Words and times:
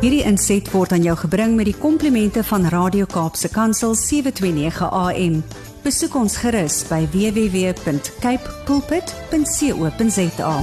Hierdie 0.00 0.22
inset 0.24 0.64
word 0.72 0.94
aan 0.96 1.02
jou 1.04 1.12
gebring 1.26 1.58
met 1.58 1.66
die 1.68 1.76
komplimente 1.76 2.40
van 2.48 2.62
Radio 2.72 3.04
Kaapse 3.04 3.50
Kansel 3.52 3.92
729 4.00 4.86
AM. 4.96 5.34
Besoek 5.84 6.14
ons 6.16 6.38
gerus 6.40 6.78
by 6.88 7.02
www.cape 7.12 8.54
pulpit.co.za. 8.64 10.54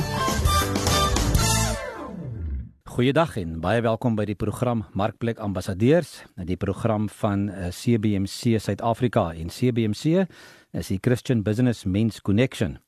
Goeiedag 2.95 3.37
en 3.37 3.53
baie 3.61 3.85
welkom 3.85 4.17
by 4.17 4.25
die 4.25 4.37
program 4.41 4.81
Markplek 4.97 5.37
Ambassadeurs, 5.37 6.25
die 6.41 6.57
program 6.57 7.05
van 7.21 7.45
eh, 7.53 7.69
CBMC 7.69 8.57
Suid-Afrika 8.57 9.35
en 9.37 9.53
CBMC 9.53 10.25
is 10.73 10.89
die 10.89 10.97
Christian 10.97 11.45
Business 11.45 11.85
Men's 11.85 12.25
Connection. 12.25 12.79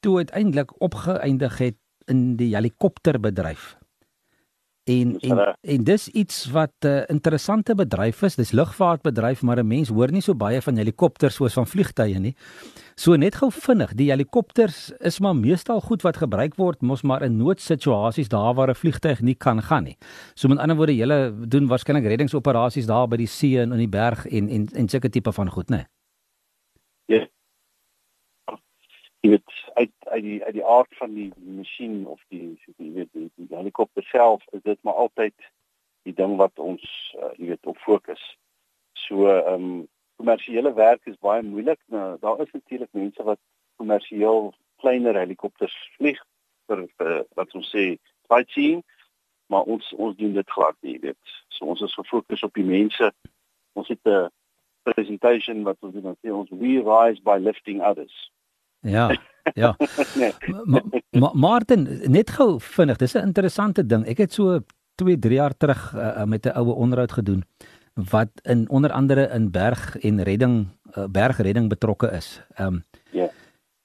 toe 0.00 0.18
uiteindelik 0.18 0.80
opgeëindig 0.80 1.58
het 1.58 1.76
in 2.06 2.36
die 2.36 2.54
helikopterbedryf. 2.54 3.78
En 4.86 5.16
en 5.18 5.56
en 5.60 5.84
dis 5.84 6.08
iets 6.08 6.44
wat 6.50 6.70
'n 6.80 6.86
uh, 6.86 7.02
interessante 7.06 7.74
bedryf 7.74 8.22
is. 8.22 8.34
Dis 8.34 8.50
lugvaartbedryf, 8.50 9.42
maar 9.42 9.58
'n 9.58 9.66
mens 9.66 9.88
hoor 9.88 10.12
nie 10.12 10.20
so 10.20 10.34
baie 10.34 10.62
van 10.62 10.76
helikopters 10.76 11.34
soos 11.34 11.52
van 11.52 11.66
vliegtye 11.66 12.18
nie. 12.18 12.36
So 12.94 13.16
net 13.16 13.34
gou 13.34 13.50
vinnig, 13.52 13.94
die 13.94 14.10
helikopters 14.10 14.92
is 14.98 15.18
maar 15.18 15.36
meestal 15.36 15.80
goed 15.80 16.02
wat 16.02 16.16
gebruik 16.16 16.54
word 16.54 16.82
mos 16.82 17.02
maar 17.02 17.22
in 17.22 17.36
noodsituasies 17.36 18.28
daar 18.28 18.54
waar 18.54 18.68
'n 18.68 18.74
vliegtyg 18.74 19.20
nie 19.20 19.34
kan 19.34 19.62
gaan 19.62 19.84
nie. 19.84 19.96
So 20.34 20.48
met 20.48 20.58
ander 20.58 20.76
woorde, 20.76 20.96
julle 20.96 21.34
doen 21.48 21.66
waarskynlik 21.66 22.06
reddingsoperasies 22.06 22.86
daar 22.86 23.08
by 23.08 23.16
die 23.16 23.26
see 23.26 23.60
en 23.60 23.72
in 23.72 23.78
die 23.78 23.88
berg 23.88 24.26
en 24.26 24.48
en 24.48 24.68
en 24.72 24.88
sulke 24.88 25.08
tipe 25.08 25.32
van 25.32 25.50
goed, 25.50 25.70
né? 25.70 25.76
Ja 25.76 25.95
jy 29.26 29.32
weet 29.32 29.52
uit 29.74 29.92
uit 30.06 30.22
die 30.22 30.44
uit 30.44 30.54
die 30.54 30.64
aard 30.64 30.96
van 30.96 31.14
die 31.14 31.32
masjien 31.58 32.06
of 32.06 32.20
die 32.28 32.54
jy 32.78 32.90
weet 32.94 33.12
die, 33.12 33.30
die 33.34 33.56
helikopter 33.56 34.04
self 34.06 34.44
is 34.54 34.62
dit 34.62 34.78
maar 34.86 35.00
altyd 35.06 35.34
die 36.06 36.14
ding 36.14 36.36
wat 36.38 36.58
ons 36.62 36.82
uh, 37.18 37.32
jy 37.34 37.50
weet 37.50 37.66
op 37.66 37.78
fokus. 37.82 38.22
So 39.06 39.26
ehm 39.32 39.54
um, 39.54 39.86
kommersiële 40.16 40.70
werk 40.72 41.04
is 41.10 41.18
baie 41.20 41.42
moeilik. 41.42 41.80
Nou 41.92 42.16
daar 42.20 42.38
is 42.40 42.52
natuurlik 42.52 42.92
mense 42.92 43.22
wat 43.22 43.40
kommersieel 43.76 44.54
kleiner 44.80 45.18
helikopters 45.18 45.74
vlieg 45.96 46.22
vir, 46.70 46.86
vir 46.96 47.26
wat 47.36 47.52
ons 47.58 47.68
sê 47.74 47.98
sightseeing, 48.30 48.84
maar 49.52 49.66
ons 49.74 49.90
ons 49.96 50.16
doen 50.16 50.32
dit 50.38 50.54
glad 50.54 50.78
nie, 50.80 50.94
jy 50.94 51.02
weet. 51.10 51.34
So 51.58 51.66
ons 51.74 51.82
is 51.82 51.98
gefokus 51.98 52.46
op 52.46 52.54
die 52.54 52.68
mense. 52.70 53.10
Ons 53.74 53.90
het 53.92 54.06
'n 54.06 54.30
presentation 54.86 55.62
wat 55.66 55.76
ons 55.82 55.94
doen, 55.94 56.16
ons 56.32 56.50
we 56.50 56.78
rise 56.86 57.22
by 57.22 57.36
lifting 57.42 57.82
others. 57.82 58.30
Ja. 58.86 59.08
Ja. 59.54 59.76
nee. 60.18 60.32
Ma, 60.64 60.80
ma, 61.10 61.30
Martin, 61.38 61.84
net 62.10 62.32
gou 62.34 62.56
vinnig, 62.58 62.96
dis 62.98 63.14
'n 63.14 63.30
interessante 63.30 63.86
ding. 63.86 64.02
Ek 64.06 64.18
het 64.18 64.32
so 64.34 64.58
2, 64.98 65.18
3 65.18 65.34
jaar 65.34 65.54
terug 65.56 65.94
uh, 65.94 66.24
met 66.24 66.46
'n 66.46 66.56
oue 66.58 66.74
onderhoud 66.74 67.12
gedoen 67.12 67.44
wat 67.94 68.28
in 68.42 68.68
onder 68.68 68.92
andere 68.92 69.30
in 69.30 69.50
berg 69.50 69.96
en 69.98 70.22
redding 70.22 70.66
uh, 70.98 71.04
bergredding 71.06 71.68
betrokke 71.68 72.10
is. 72.10 72.42
Ehm 72.54 72.66
um, 72.66 72.84
Ja. 73.10 73.30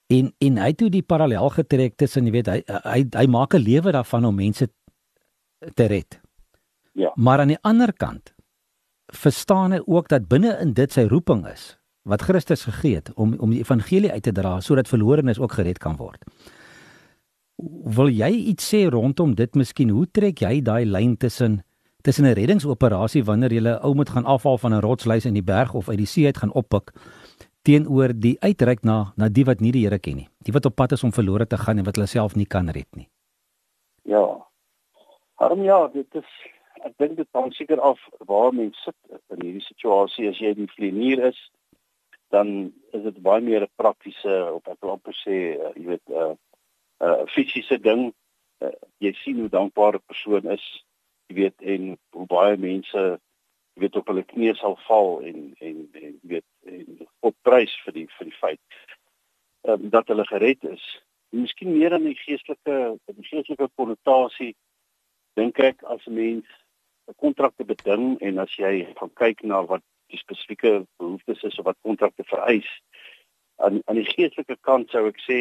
En 0.06 0.34
en 0.38 0.58
hy 0.58 0.66
het 0.66 0.76
toe 0.76 0.90
die 0.90 1.02
parallel 1.02 1.48
getrek 1.48 1.96
tussen, 1.96 2.26
jy 2.26 2.32
weet, 2.32 2.46
hy 2.46 2.62
hy 2.66 3.06
hy 3.10 3.26
maak 3.26 3.54
'n 3.54 3.62
lewe 3.62 3.92
daarvan 3.92 4.24
om 4.24 4.34
mense 4.34 4.68
te 5.74 5.84
red. 5.84 6.20
Ja. 6.92 7.12
Maar 7.14 7.38
aan 7.38 7.54
die 7.54 7.62
ander 7.62 7.92
kant 7.92 8.34
verstaan 9.06 9.72
hy 9.72 9.80
ook 9.86 10.08
dat 10.08 10.28
binne 10.28 10.58
in 10.60 10.72
dit 10.72 10.92
sy 10.92 11.06
roeping 11.08 11.46
is 11.46 11.78
wat 12.02 12.22
Christus 12.22 12.64
gegee 12.64 12.94
het 12.94 13.12
om 13.14 13.34
om 13.38 13.50
die 13.50 13.60
evangelie 13.60 14.12
uit 14.12 14.22
te 14.22 14.32
dra 14.32 14.60
sodat 14.60 14.88
verlorenes 14.88 15.38
ook 15.38 15.52
gered 15.52 15.78
kan 15.78 15.96
word. 15.96 16.24
Wil 17.96 18.08
jy 18.10 18.30
iets 18.52 18.74
sê 18.74 18.88
rondom 18.90 19.34
dit 19.34 19.54
miskien? 19.54 19.90
Hoe 19.90 20.06
trek 20.10 20.40
jy 20.42 20.60
daai 20.62 20.84
lyn 20.84 21.16
tussen 21.16 21.62
tussen 22.02 22.24
'n 22.24 22.34
reddingsoperasie 22.34 23.24
wanneer 23.24 23.52
jy 23.52 23.60
'n 23.60 23.78
ou 23.82 23.94
moet 23.94 24.10
gaan 24.10 24.24
afhaal 24.24 24.58
van 24.58 24.74
'n 24.74 24.80
rotsluis 24.80 25.24
in 25.24 25.34
die 25.34 25.42
berg 25.42 25.74
of 25.74 25.88
uit 25.88 25.98
die 25.98 26.06
see 26.06 26.26
uit 26.26 26.36
gaan 26.36 26.52
oppik 26.52 26.92
teenoor 27.62 28.12
die 28.14 28.36
uitreik 28.40 28.82
na 28.82 29.12
na 29.16 29.28
die 29.28 29.44
wat 29.44 29.60
nie 29.60 29.72
die 29.72 29.84
Here 29.84 29.98
ken 29.98 30.16
nie. 30.16 30.28
Die 30.44 30.52
wat 30.52 30.66
op 30.66 30.74
pad 30.74 30.92
is 30.92 31.04
om 31.04 31.12
verlore 31.12 31.46
te 31.46 31.56
gaan 31.56 31.78
en 31.78 31.84
wat 31.84 31.96
hulle 31.96 32.06
self 32.06 32.34
nie 32.34 32.46
kan 32.46 32.68
red 32.68 32.96
nie. 32.96 33.08
Ja. 34.02 34.46
Harm 35.34 35.62
ja, 35.62 35.88
dit 35.88 36.14
is 36.14 36.30
ek 36.82 36.94
dink 36.98 37.16
dit 37.16 37.28
hang 37.32 37.52
seker 37.54 37.80
af 37.80 37.98
waar 38.26 38.52
mens 38.52 38.82
sit 38.82 38.94
in 39.30 39.40
hierdie 39.46 39.66
situasie 39.66 40.28
as 40.28 40.38
jy 40.38 40.54
die 40.54 40.70
vlieënier 40.74 41.28
is 41.28 41.38
dan 42.32 42.72
is 42.96 43.02
dit 43.02 43.18
baie 43.22 43.42
meer 43.44 43.62
'n 43.66 43.76
praktiese 43.76 44.32
op 44.56 44.68
ek 44.68 44.80
wil 44.80 44.94
amper 44.96 45.16
sê 45.24 45.36
uh, 45.56 45.72
jy 45.76 45.86
weet 45.92 46.06
'n 46.08 46.14
uh, 46.22 46.34
'n 47.02 47.08
uh, 47.08 47.26
fisiese 47.34 47.78
ding. 47.88 48.12
Uh, 48.64 48.76
jy 49.04 49.12
sien 49.12 49.38
hoe 49.40 49.52
dankbare 49.52 50.00
persoon 50.06 50.48
is 50.56 50.64
jy 51.28 51.34
weet 51.42 51.58
en 51.74 51.98
hoe 52.16 52.26
baie 52.26 52.56
mense 52.56 53.02
jy 53.74 53.80
weet 53.84 53.96
op 53.96 54.08
hulle 54.12 54.24
knieë 54.32 54.56
sal 54.60 54.76
val 54.88 55.20
en 55.28 55.54
en 55.60 55.76
en 55.92 56.12
jy 56.22 56.28
weet 56.34 56.48
en 56.72 57.06
op 57.20 57.36
prys 57.42 57.74
vir 57.84 57.98
die 58.00 58.08
vir 58.16 58.30
die 58.30 58.40
feit 58.40 58.82
um, 59.68 59.88
dat 59.90 60.08
hulle 60.08 60.26
gered 60.26 60.64
is. 60.64 60.84
Miskien 61.32 61.72
meer 61.72 61.96
in 61.96 62.08
die 62.10 62.18
geestelike 62.24 62.98
die 63.06 63.28
geestelike 63.30 63.68
konnotasie 63.76 64.54
dink 65.40 65.58
ek 65.58 65.82
as 65.84 66.04
'n 66.06 66.14
mens 66.14 66.48
'n 67.08 67.16
kontrak 67.16 67.56
te 67.56 67.64
beding 67.64 68.20
en 68.20 68.38
as 68.38 68.52
jy 68.56 68.74
gaan 68.98 69.14
kyk 69.22 69.42
na 69.42 69.62
wat 69.64 69.84
die 70.12 70.20
spesifieke 70.20 70.72
behoeftes 71.00 71.42
is 71.48 71.58
of 71.58 71.68
wat 71.70 71.80
kontrakte 71.86 72.24
vereis. 72.28 72.68
Aan 73.56 73.80
aan 73.84 74.00
die 74.00 74.08
geestelike 74.08 74.56
kant 74.60 74.90
sou 74.90 75.06
ek 75.10 75.20
sê 75.28 75.40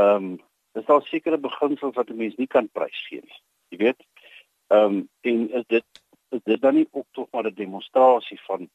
ehm 0.00 0.32
um, 0.32 0.38
daar 0.86 1.02
sekere 1.08 1.38
beginsels 1.38 1.96
wat 1.96 2.10
'n 2.10 2.16
mens 2.16 2.36
nie 2.36 2.46
kan 2.46 2.68
prysgee 2.72 3.22
nie. 3.22 3.40
Jy 3.70 3.78
weet? 3.84 4.00
Ehm 4.70 4.84
um, 4.84 5.08
en 5.20 5.50
is 5.60 5.66
dit 5.66 6.02
is 6.30 6.42
dit 6.44 6.60
dan 6.62 6.74
nie 6.74 6.88
ook 6.90 7.06
tog 7.10 7.28
maar 7.30 7.46
'n 7.46 7.54
demonstrasie 7.54 8.40
van 8.46 8.68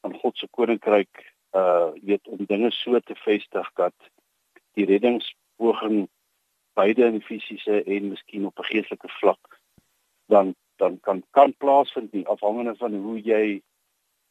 van 0.00 0.14
God 0.14 0.36
se 0.36 0.48
koninkryk 0.50 1.34
uh 1.52 1.90
weet 2.02 2.28
om 2.28 2.44
dinge 2.46 2.70
so 2.70 2.98
te 3.00 3.14
vestig 3.14 3.70
dat 3.74 3.94
die 4.72 4.86
reddingspoging 4.86 6.08
beide 6.74 7.04
in 7.04 7.22
fisiese 7.22 7.82
en 7.82 8.08
miskien 8.08 8.46
op 8.46 8.58
'n 8.58 8.70
geestelike 8.70 9.08
vlak 9.08 9.60
dan 10.26 10.54
dan 10.76 11.00
kan 11.00 11.22
kan 11.30 11.56
plaasvind 11.56 12.12
nie 12.12 12.26
afhangende 12.26 12.76
van 12.76 12.94
hoe 12.94 13.20
jy 13.20 13.62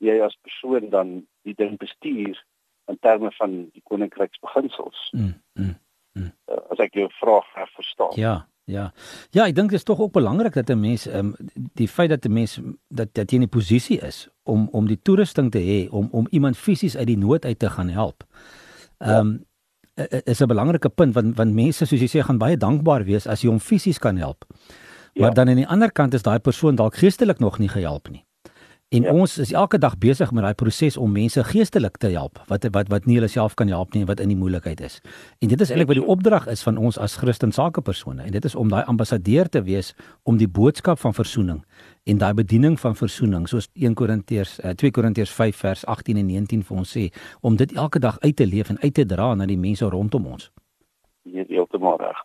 jy 0.03 0.19
as 0.21 0.37
persoon 0.41 0.89
dan 0.89 1.27
die 1.47 1.55
ding 1.57 1.77
bestuur 1.77 2.37
in 2.87 2.99
terme 2.99 3.31
van 3.31 3.55
die 3.73 3.81
koninkryksbeginsels. 3.83 5.09
Mm, 5.11 5.33
mm, 5.53 5.73
mm. 6.13 6.31
Uh, 6.51 6.61
as 6.71 6.83
ek 6.83 6.93
jou 6.93 7.09
vraag 7.19 7.47
reg 7.55 7.73
verstaan. 7.75 8.13
Ja, 8.15 8.35
ja. 8.67 8.91
Ja, 9.35 9.47
ek 9.47 9.55
dink 9.55 9.71
dit 9.71 9.79
is 9.79 9.87
tog 9.87 9.99
ook 10.03 10.13
belangrik 10.15 10.53
dat 10.53 10.69
'n 10.69 10.79
mens 10.79 11.07
um, 11.07 11.35
die 11.73 11.87
feit 11.87 12.09
dat 12.09 12.25
'n 12.25 12.33
mens 12.33 12.59
dat 12.87 13.13
dat 13.13 13.31
jy 13.31 13.37
in 13.37 13.43
'n 13.43 13.49
posisie 13.49 13.99
is 13.99 14.27
om 14.43 14.67
om 14.71 14.87
die 14.87 15.01
toerusting 15.01 15.51
te 15.51 15.59
hê 15.59 15.89
om 15.91 16.07
om 16.11 16.27
iemand 16.29 16.57
fisies 16.57 16.97
uit 16.97 17.07
die 17.07 17.17
nood 17.17 17.45
uit 17.45 17.59
te 17.59 17.69
gaan 17.69 17.89
help. 17.89 18.23
Ehm 18.97 19.19
um, 19.19 19.45
ja. 19.95 20.21
is 20.23 20.39
'n 20.41 20.47
belangrike 20.47 20.89
punt 20.89 21.13
want 21.13 21.35
want 21.37 21.53
mense 21.53 21.85
soos 21.85 21.99
jy 21.99 22.07
sê 22.07 22.23
gaan 22.25 22.37
baie 22.37 22.57
dankbaar 22.57 23.03
wees 23.03 23.27
as 23.27 23.41
jy 23.41 23.49
hom 23.49 23.59
fisies 23.59 23.99
kan 23.99 24.17
help. 24.17 24.45
Maar 25.13 25.27
ja. 25.27 25.33
dan 25.33 25.49
aan 25.49 25.55
die 25.55 25.67
ander 25.67 25.91
kant 25.91 26.13
is 26.13 26.21
daai 26.21 26.39
persoon 26.39 26.75
dalk 26.75 26.95
geestelik 26.95 27.39
nog 27.39 27.59
nie 27.59 27.69
gehelp 27.69 28.09
nie. 28.09 28.26
En 28.89 29.01
ja. 29.01 29.11
ons 29.11 29.37
is 29.37 29.51
elke 29.51 29.77
dag 29.77 29.97
besig 29.99 30.29
met 30.31 30.45
daai 30.45 30.53
proses 30.55 30.95
om 30.97 31.11
mense 31.11 31.43
geestelik 31.43 31.97
te 31.99 32.07
help 32.07 32.39
wat 32.47 32.63
wat 32.71 32.87
wat 32.87 33.05
nie 33.05 33.17
hulle 33.17 33.27
self 33.27 33.57
kan 33.59 33.67
help 33.67 33.91
nie 33.93 34.05
wat 34.07 34.21
in 34.23 34.31
die 34.31 34.37
moeilikheid 34.39 34.79
is. 34.79 35.01
En 35.43 35.51
dit 35.51 35.61
is 35.61 35.73
eintlik 35.73 35.89
wat 35.89 35.99
die 35.99 36.05
opdrag 36.13 36.47
is 36.47 36.63
van 36.63 36.77
ons 36.79 36.95
as 36.97 37.17
Christen 37.19 37.51
sakepersone 37.51 38.23
en 38.23 38.31
dit 38.31 38.45
is 38.47 38.55
om 38.55 38.71
daai 38.71 38.87
ambassadeur 38.87 39.49
te 39.51 39.61
wees 39.67 39.91
om 40.23 40.37
die 40.39 40.47
boodskap 40.47 41.03
van 41.03 41.13
verzoening 41.13 41.59
en 42.07 42.21
daai 42.23 42.31
bediening 42.33 42.79
van 42.79 42.95
verzoening 42.95 43.49
soos 43.51 43.67
1 43.73 43.97
Korintiërs 43.99 44.55
uh, 44.63 44.71
2 44.71 44.95
Korintiërs 44.95 45.35
5 45.35 45.59
vers 45.65 45.83
18 45.85 46.23
en 46.23 46.31
19 46.31 46.63
vir 46.63 46.77
ons 46.77 46.95
sê 46.97 47.09
om 47.41 47.59
dit 47.59 47.75
elke 47.75 47.99
dag 47.99 48.15
uit 48.23 48.35
te 48.35 48.47
leef 48.47 48.71
en 48.71 48.79
uit 48.79 48.93
te 48.93 49.05
dra 49.05 49.33
na 49.35 49.49
die 49.51 49.59
mense 49.59 49.83
rondom 49.83 50.31
ons. 50.31 50.47
Jy 51.27 51.43
is 51.43 51.51
heeltemal 51.51 51.99
reg. 51.99 52.23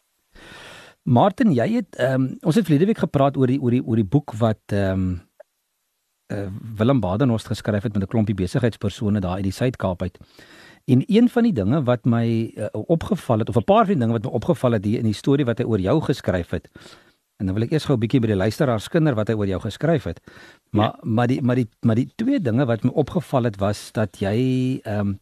Martin, 1.02 1.50
jy 1.50 1.66
het 1.72 1.98
ehm 1.98 2.22
um, 2.22 2.30
ons 2.46 2.54
het 2.54 2.70
verlede 2.70 2.86
week 2.86 3.02
gepraat 3.02 3.36
oor 3.36 3.50
die 3.50 3.58
oor 3.58 3.74
die 3.74 3.82
oor 3.82 3.98
die 3.98 4.06
boek 4.06 4.38
wat 4.38 4.62
ehm 4.70 5.10
um, 5.10 5.20
uh, 6.32 6.46
Willem 6.76 7.00
Badenhorst 7.00 7.46
geskryf 7.46 7.82
het 7.82 7.92
met 7.92 8.02
'n 8.02 8.06
klompie 8.06 8.34
besigheidspersone 8.34 9.20
daar 9.20 9.34
uit 9.34 9.42
die 9.42 9.52
Suid-Kaap 9.52 10.02
uit. 10.02 10.18
En 10.84 11.02
een 11.06 11.28
van 11.28 11.42
die 11.42 11.52
dinge 11.52 11.82
wat 11.82 12.04
my 12.04 12.52
uh, 12.54 12.66
opgeval 12.72 13.38
het 13.38 13.48
of 13.48 13.56
'n 13.56 13.64
paar 13.64 13.84
van 13.86 13.94
die 13.94 13.98
dinge 13.98 14.12
wat 14.12 14.24
my 14.24 14.30
opgeval 14.30 14.72
het 14.72 14.84
hier 14.84 14.98
in 14.98 15.04
die 15.04 15.14
storie 15.14 15.44
wat 15.44 15.58
hy 15.58 15.64
oor 15.64 15.80
jou 15.80 16.00
geskryf 16.00 16.50
het. 16.50 16.68
En 17.36 17.46
dan 17.46 17.54
wil 17.54 17.64
ek 17.64 17.72
eers 17.72 17.84
gou 17.84 17.96
'n 17.96 18.00
bietjie 18.00 18.20
by 18.20 18.26
die 18.26 18.36
luisteraars 18.36 18.84
skinder 18.84 19.14
wat 19.14 19.28
hy 19.28 19.34
oor 19.34 19.46
jou 19.46 19.60
geskryf 19.60 20.04
het. 20.04 20.20
Maar 20.70 20.84
ja. 20.84 20.98
maar 21.02 21.26
die 21.26 21.42
maar 21.42 21.56
die 21.56 21.68
maar 21.80 21.94
die 21.94 22.10
twee 22.14 22.40
dinge 22.40 22.64
wat 22.64 22.82
my 22.82 22.90
opgeval 22.90 23.44
het 23.44 23.56
was 23.56 23.92
dat 23.92 24.18
jy 24.18 24.80
ehm 24.82 24.98
um, 24.98 25.20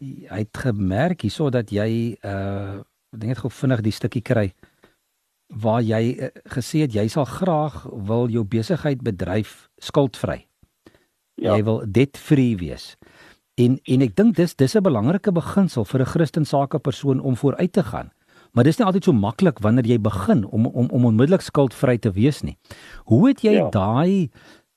hy 0.00 0.38
het 0.38 0.56
gemerk 0.56 1.20
hierso 1.20 1.50
dat 1.50 1.70
jy 1.70 2.16
uh 2.24 2.82
ek 3.12 3.20
dink 3.20 3.32
dit 3.32 3.38
gou 3.38 3.50
vinnig 3.50 3.80
die 3.80 3.92
stukkie 3.92 4.22
kry 4.22 4.52
waar 5.48 5.82
jy 5.82 6.16
uh, 6.18 6.28
gesê 6.50 6.84
het 6.86 6.94
jy 6.94 7.06
sal 7.08 7.24
graag 7.24 7.86
wil 7.90 8.28
jou 8.28 8.44
besigheid 8.44 9.02
bedryf 9.02 9.68
skuldvry. 9.78 10.46
Ja. 11.36 11.56
Jy 11.56 11.64
wil 11.64 11.82
debt-free 11.84 12.56
wees. 12.56 12.96
En 13.60 13.78
en 13.84 14.02
ek 14.04 14.16
dink 14.16 14.36
dis 14.36 14.54
dis 14.54 14.76
'n 14.76 14.82
belangrike 14.82 15.32
beginsel 15.32 15.84
vir 15.84 16.00
'n 16.00 16.12
Christen 16.12 16.44
sake 16.44 16.78
persoon 16.78 17.20
om 17.20 17.36
vooruit 17.36 17.72
te 17.72 17.82
gaan. 17.82 18.10
Maar 18.52 18.64
dis 18.64 18.78
nie 18.78 18.86
altyd 18.86 19.04
so 19.04 19.12
maklik 19.12 19.58
wanneer 19.58 19.86
jy 19.86 19.98
begin 20.00 20.44
om 20.44 20.66
om 20.66 20.88
om 20.90 21.04
onmiddellik 21.04 21.40
skuldvry 21.40 21.98
te 21.98 22.10
wees 22.10 22.42
nie. 22.42 22.56
Hoe 23.04 23.28
het 23.28 23.40
jy 23.40 23.52
ja. 23.52 23.68
daai 23.70 24.30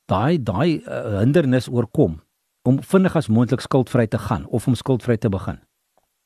daai 0.05 0.43
daai 0.43 0.81
uh, 0.83 1.19
hindernis 1.19 1.69
oorkom 1.69 2.21
om 2.63 2.81
vinnig 2.83 3.15
as 3.15 3.27
moontlik 3.27 3.61
skuldvry 3.61 4.07
te 4.07 4.17
gaan 4.17 4.45
of 4.47 4.67
om 4.67 4.75
skuldvry 4.75 5.17
te 5.17 5.29
begin? 5.29 5.59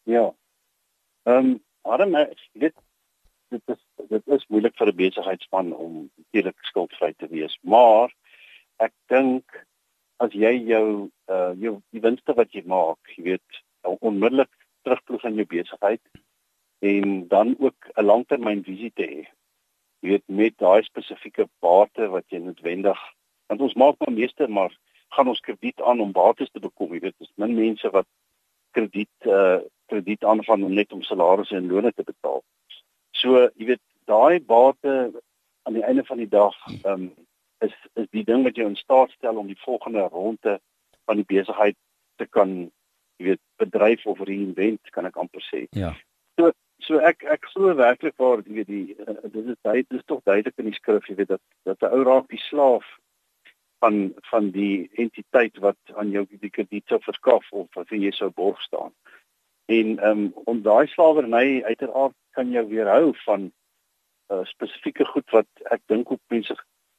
Ja. 0.04 0.34
Ehm 1.24 1.38
um, 1.38 1.60
Adam, 1.82 2.16
dit 2.54 2.74
dit 3.54 3.76
is 3.76 4.08
dit 4.10 4.34
is 4.38 4.48
moeilik 4.54 4.76
vir 4.80 4.92
'n 4.92 5.00
besigheidsman 5.02 5.74
om 5.86 6.10
eerlik 6.32 6.60
skuldvry 6.70 7.14
te 7.18 7.30
wees, 7.32 7.56
maar 7.62 8.12
ek 8.80 8.94
dink 9.14 9.66
as 10.24 10.34
jy 10.34 10.54
jou 10.72 11.10
uh 11.30 11.54
jou 11.60 11.80
die 11.96 12.04
winste 12.04 12.36
wat 12.40 12.52
jy 12.54 12.64
maak, 12.66 13.00
jy 13.18 13.24
weet, 13.32 13.64
onmiddellik 13.84 14.52
terugploeg 14.84 15.26
aan 15.26 15.40
jou 15.40 15.46
besigheid 15.46 16.02
en 16.84 17.28
dan 17.28 17.56
ook 17.60 17.92
'n 17.96 18.06
langtermynvisie 18.06 18.92
te 18.96 19.06
hê. 19.14 19.22
Jy 20.02 20.10
weet 20.10 20.28
met 20.28 20.58
daai 20.58 20.84
spesifieke 20.84 21.48
bate 21.60 22.08
wat 22.08 22.26
jy 22.30 22.40
noodwendig 22.40 23.00
want 23.48 23.62
ons 23.62 23.74
maak 23.74 23.96
maar 24.00 24.16
meeste 24.16 24.48
maar 24.48 24.74
gaan 25.10 25.28
ons 25.28 25.40
krediet 25.40 25.82
aan 25.82 26.00
om 26.02 26.12
bates 26.12 26.50
te 26.52 26.60
bekom. 26.60 26.94
Jy 26.94 27.00
weet, 27.00 27.18
dis 27.20 27.32
min 27.36 27.56
mense 27.56 27.90
wat 27.90 28.08
krediet 28.72 29.28
uh 29.28 29.60
krediet 29.92 30.24
aanvang 30.24 30.64
om 30.64 30.74
net 30.74 30.94
om 30.94 31.02
salarisse 31.02 31.56
en 31.56 31.68
lone 31.68 31.92
te 31.92 32.04
betaal. 32.04 32.42
So, 33.24 33.48
jy 33.56 33.74
weet, 33.74 33.84
daai 34.10 34.44
bate 34.44 35.12
aan 35.64 35.78
die 35.78 35.86
einde 35.88 36.04
van 36.06 36.20
die 36.20 36.30
dag 36.30 36.56
ehm 36.84 36.92
um, 36.94 37.12
is 37.64 37.76
is 37.96 38.08
die 38.12 38.26
ding 38.28 38.44
wat 38.44 38.58
jou 38.60 38.68
in 38.68 38.76
staat 38.76 39.12
stel 39.16 39.38
om 39.40 39.48
die 39.48 39.60
volgende 39.64 40.02
ronde 40.12 40.60
van 41.08 41.20
die 41.20 41.28
besigheid 41.28 41.78
te 42.20 42.28
kan 42.28 42.56
jy 43.18 43.30
weet 43.30 43.42
bedryf 43.62 44.04
of 44.06 44.20
reinvent 44.28 44.92
kan 44.96 45.08
ek 45.08 45.20
amper 45.22 45.44
sê. 45.48 45.64
Ja. 45.72 45.94
So 46.40 46.52
so 46.84 47.00
ek 47.12 47.24
ek 47.36 47.48
glo 47.54 47.76
werklik 47.80 48.18
waar 48.20 48.44
jy 48.44 48.58
weet 48.60 48.72
die 48.72 48.98
uh, 49.00 49.16
dit 49.24 49.54
is 49.56 49.60
baie 49.64 49.86
dit 49.86 50.00
is 50.00 50.06
tog 50.12 50.20
duidelik 50.28 50.60
in 50.60 50.72
die 50.72 50.80
skrif 50.80 51.08
jy 51.08 51.16
weet 51.22 51.32
dat 51.32 51.44
dat 51.70 51.88
'n 51.88 51.96
ou 51.96 52.04
raak 52.10 52.28
die 52.34 52.44
slaaf 52.50 52.90
van 53.84 54.14
van 54.32 54.52
die 54.52 54.90
entiteit 55.06 55.58
wat 55.64 55.96
aan 55.96 56.12
jou 56.12 56.26
die 56.30 56.52
krediet 56.52 56.88
sou 56.88 57.00
verskaf 57.00 57.48
of 57.52 57.68
wat 57.80 57.90
jy 57.90 58.12
sou 58.12 58.32
borg 58.32 58.60
staan. 58.68 58.92
En 59.66 60.08
um, 60.08 60.32
om 60.44 60.62
daai 60.62 60.88
slawerny 60.88 61.64
uiteraard 61.64 62.16
kan 62.32 62.50
jou 62.52 62.68
weerhou 62.68 63.14
van 63.26 63.52
uh, 64.32 64.44
spesifieke 64.44 65.06
goed 65.06 65.30
wat 65.30 65.48
ek 65.72 65.82
dink 65.86 66.12
op 66.12 66.22
mense 66.28 66.56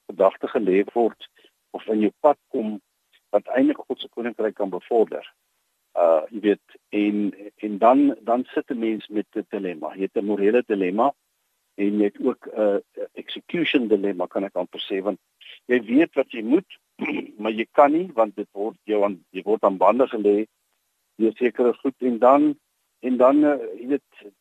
gedagte 0.06 0.48
gelê 0.48 0.84
word 0.92 1.28
of 1.76 1.86
in 1.92 2.04
jou 2.06 2.12
pad 2.20 2.38
kom 2.54 2.78
wat 3.34 3.48
eintlik 3.56 3.82
God 3.86 4.00
se 4.00 4.08
koninkryk 4.08 4.54
kan 4.60 4.70
bevorder. 4.70 5.26
Uh 5.98 6.22
jy 6.30 6.40
weet 6.48 6.78
en 6.90 7.18
en 7.66 7.78
dan 7.78 8.00
dan 8.28 8.46
sit 8.54 8.70
'n 8.70 8.78
mens 8.78 9.08
met 9.08 9.26
'n 9.34 9.46
dilemma. 9.50 9.94
Jy 9.94 10.08
het 10.08 10.16
'n 10.16 10.26
morele 10.30 10.62
dilemma 10.66 11.12
en 11.74 11.98
jy 11.98 12.04
het 12.04 12.20
ook 12.20 12.46
'n 12.46 12.60
uh, 12.60 13.06
execution 13.12 13.88
dilemma 13.88 14.26
kan 14.26 14.44
ek 14.44 14.56
amper 14.56 14.80
sê 14.80 15.02
want 15.02 15.20
jy 15.66 15.80
weet 15.82 16.14
wat 16.14 16.30
jy 16.30 16.42
moet 16.42 16.70
maar 17.40 17.52
jy 17.52 17.66
kan 17.72 17.92
nie 17.92 18.10
want 18.14 18.36
dit 18.36 18.48
word 18.52 18.76
jou 18.84 19.04
aan 19.04 19.24
jy 19.30 19.42
word 19.42 19.64
aan 19.64 19.76
bande 19.76 20.06
gelê. 20.06 20.46
Jy 21.16 21.30
seker 21.38 21.74
goed 21.74 21.94
en 21.98 22.18
dan 22.18 22.58
en 23.00 23.16
dan 23.16 23.44
uh, 23.44 23.58
jy 23.78 23.86
weet 23.94 24.32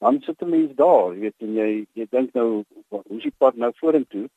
dan 0.00 0.20
sit 0.20 0.42
'n 0.42 0.48
mens 0.50 0.74
daar, 0.74 1.14
jy 1.14 1.20
weet 1.20 1.38
en 1.38 1.54
jy 1.54 1.86
jy 1.92 2.06
dink 2.10 2.32
nou 2.34 2.64
hoe 2.88 3.02
is 3.16 3.22
die 3.22 3.38
pad 3.38 3.56
nou 3.56 3.72
vorentoe? 3.76 4.28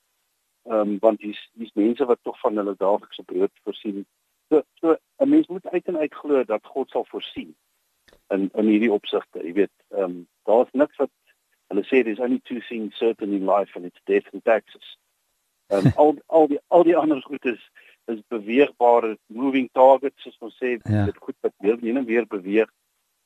Ehm 0.63 0.79
um, 0.79 0.97
want 0.99 1.19
dis 1.19 1.39
dis 1.53 1.73
mense 1.73 2.05
wat 2.05 2.19
tog 2.21 2.39
van 2.39 2.57
hulle 2.57 2.75
daaglikse 2.77 3.23
brood 3.23 3.51
voorsien. 3.63 4.05
So 4.49 4.61
so 4.79 4.95
'n 5.17 5.29
mens 5.29 5.47
moet 5.47 5.67
uit 5.67 5.87
en 5.87 5.97
uit 5.97 6.13
glo 6.13 6.43
dat 6.43 6.65
God 6.65 6.89
sal 6.89 7.05
voorsien 7.05 7.55
in 8.29 8.49
in 8.53 8.67
hierdie 8.67 8.91
opsigte. 8.91 9.39
Jy 9.43 9.53
weet, 9.53 9.75
ehm 9.89 10.03
um, 10.03 10.27
daar's 10.43 10.71
niks 10.71 10.97
wat 10.97 11.11
hulle 11.67 11.83
sê 11.83 12.03
there's 12.03 12.19
only 12.19 12.39
two 12.43 12.59
things 12.59 12.97
certain 12.97 13.33
in 13.33 13.45
life 13.45 13.75
and 13.75 13.85
it's 13.85 14.01
death 14.03 14.33
and 14.33 14.43
taxes. 14.43 14.97
Ehm 15.67 15.85
um, 15.85 15.91
al 15.95 16.15
al 16.25 16.47
die 16.47 16.59
al 16.67 16.83
die 16.83 16.97
ander 16.97 17.21
goed 17.21 17.45
is 17.45 17.69
is 18.05 18.21
beweegbare 18.27 19.17
moving 19.27 19.69
targets 19.71 20.23
soos 20.23 20.37
ons 20.39 20.57
sê, 20.57 20.77
ja. 20.83 21.05
dit 21.05 21.17
goed 21.17 21.35
wat 21.41 21.53
weer 21.57 21.97
en 21.97 22.05
weer 22.05 22.27
beweeg 22.27 22.69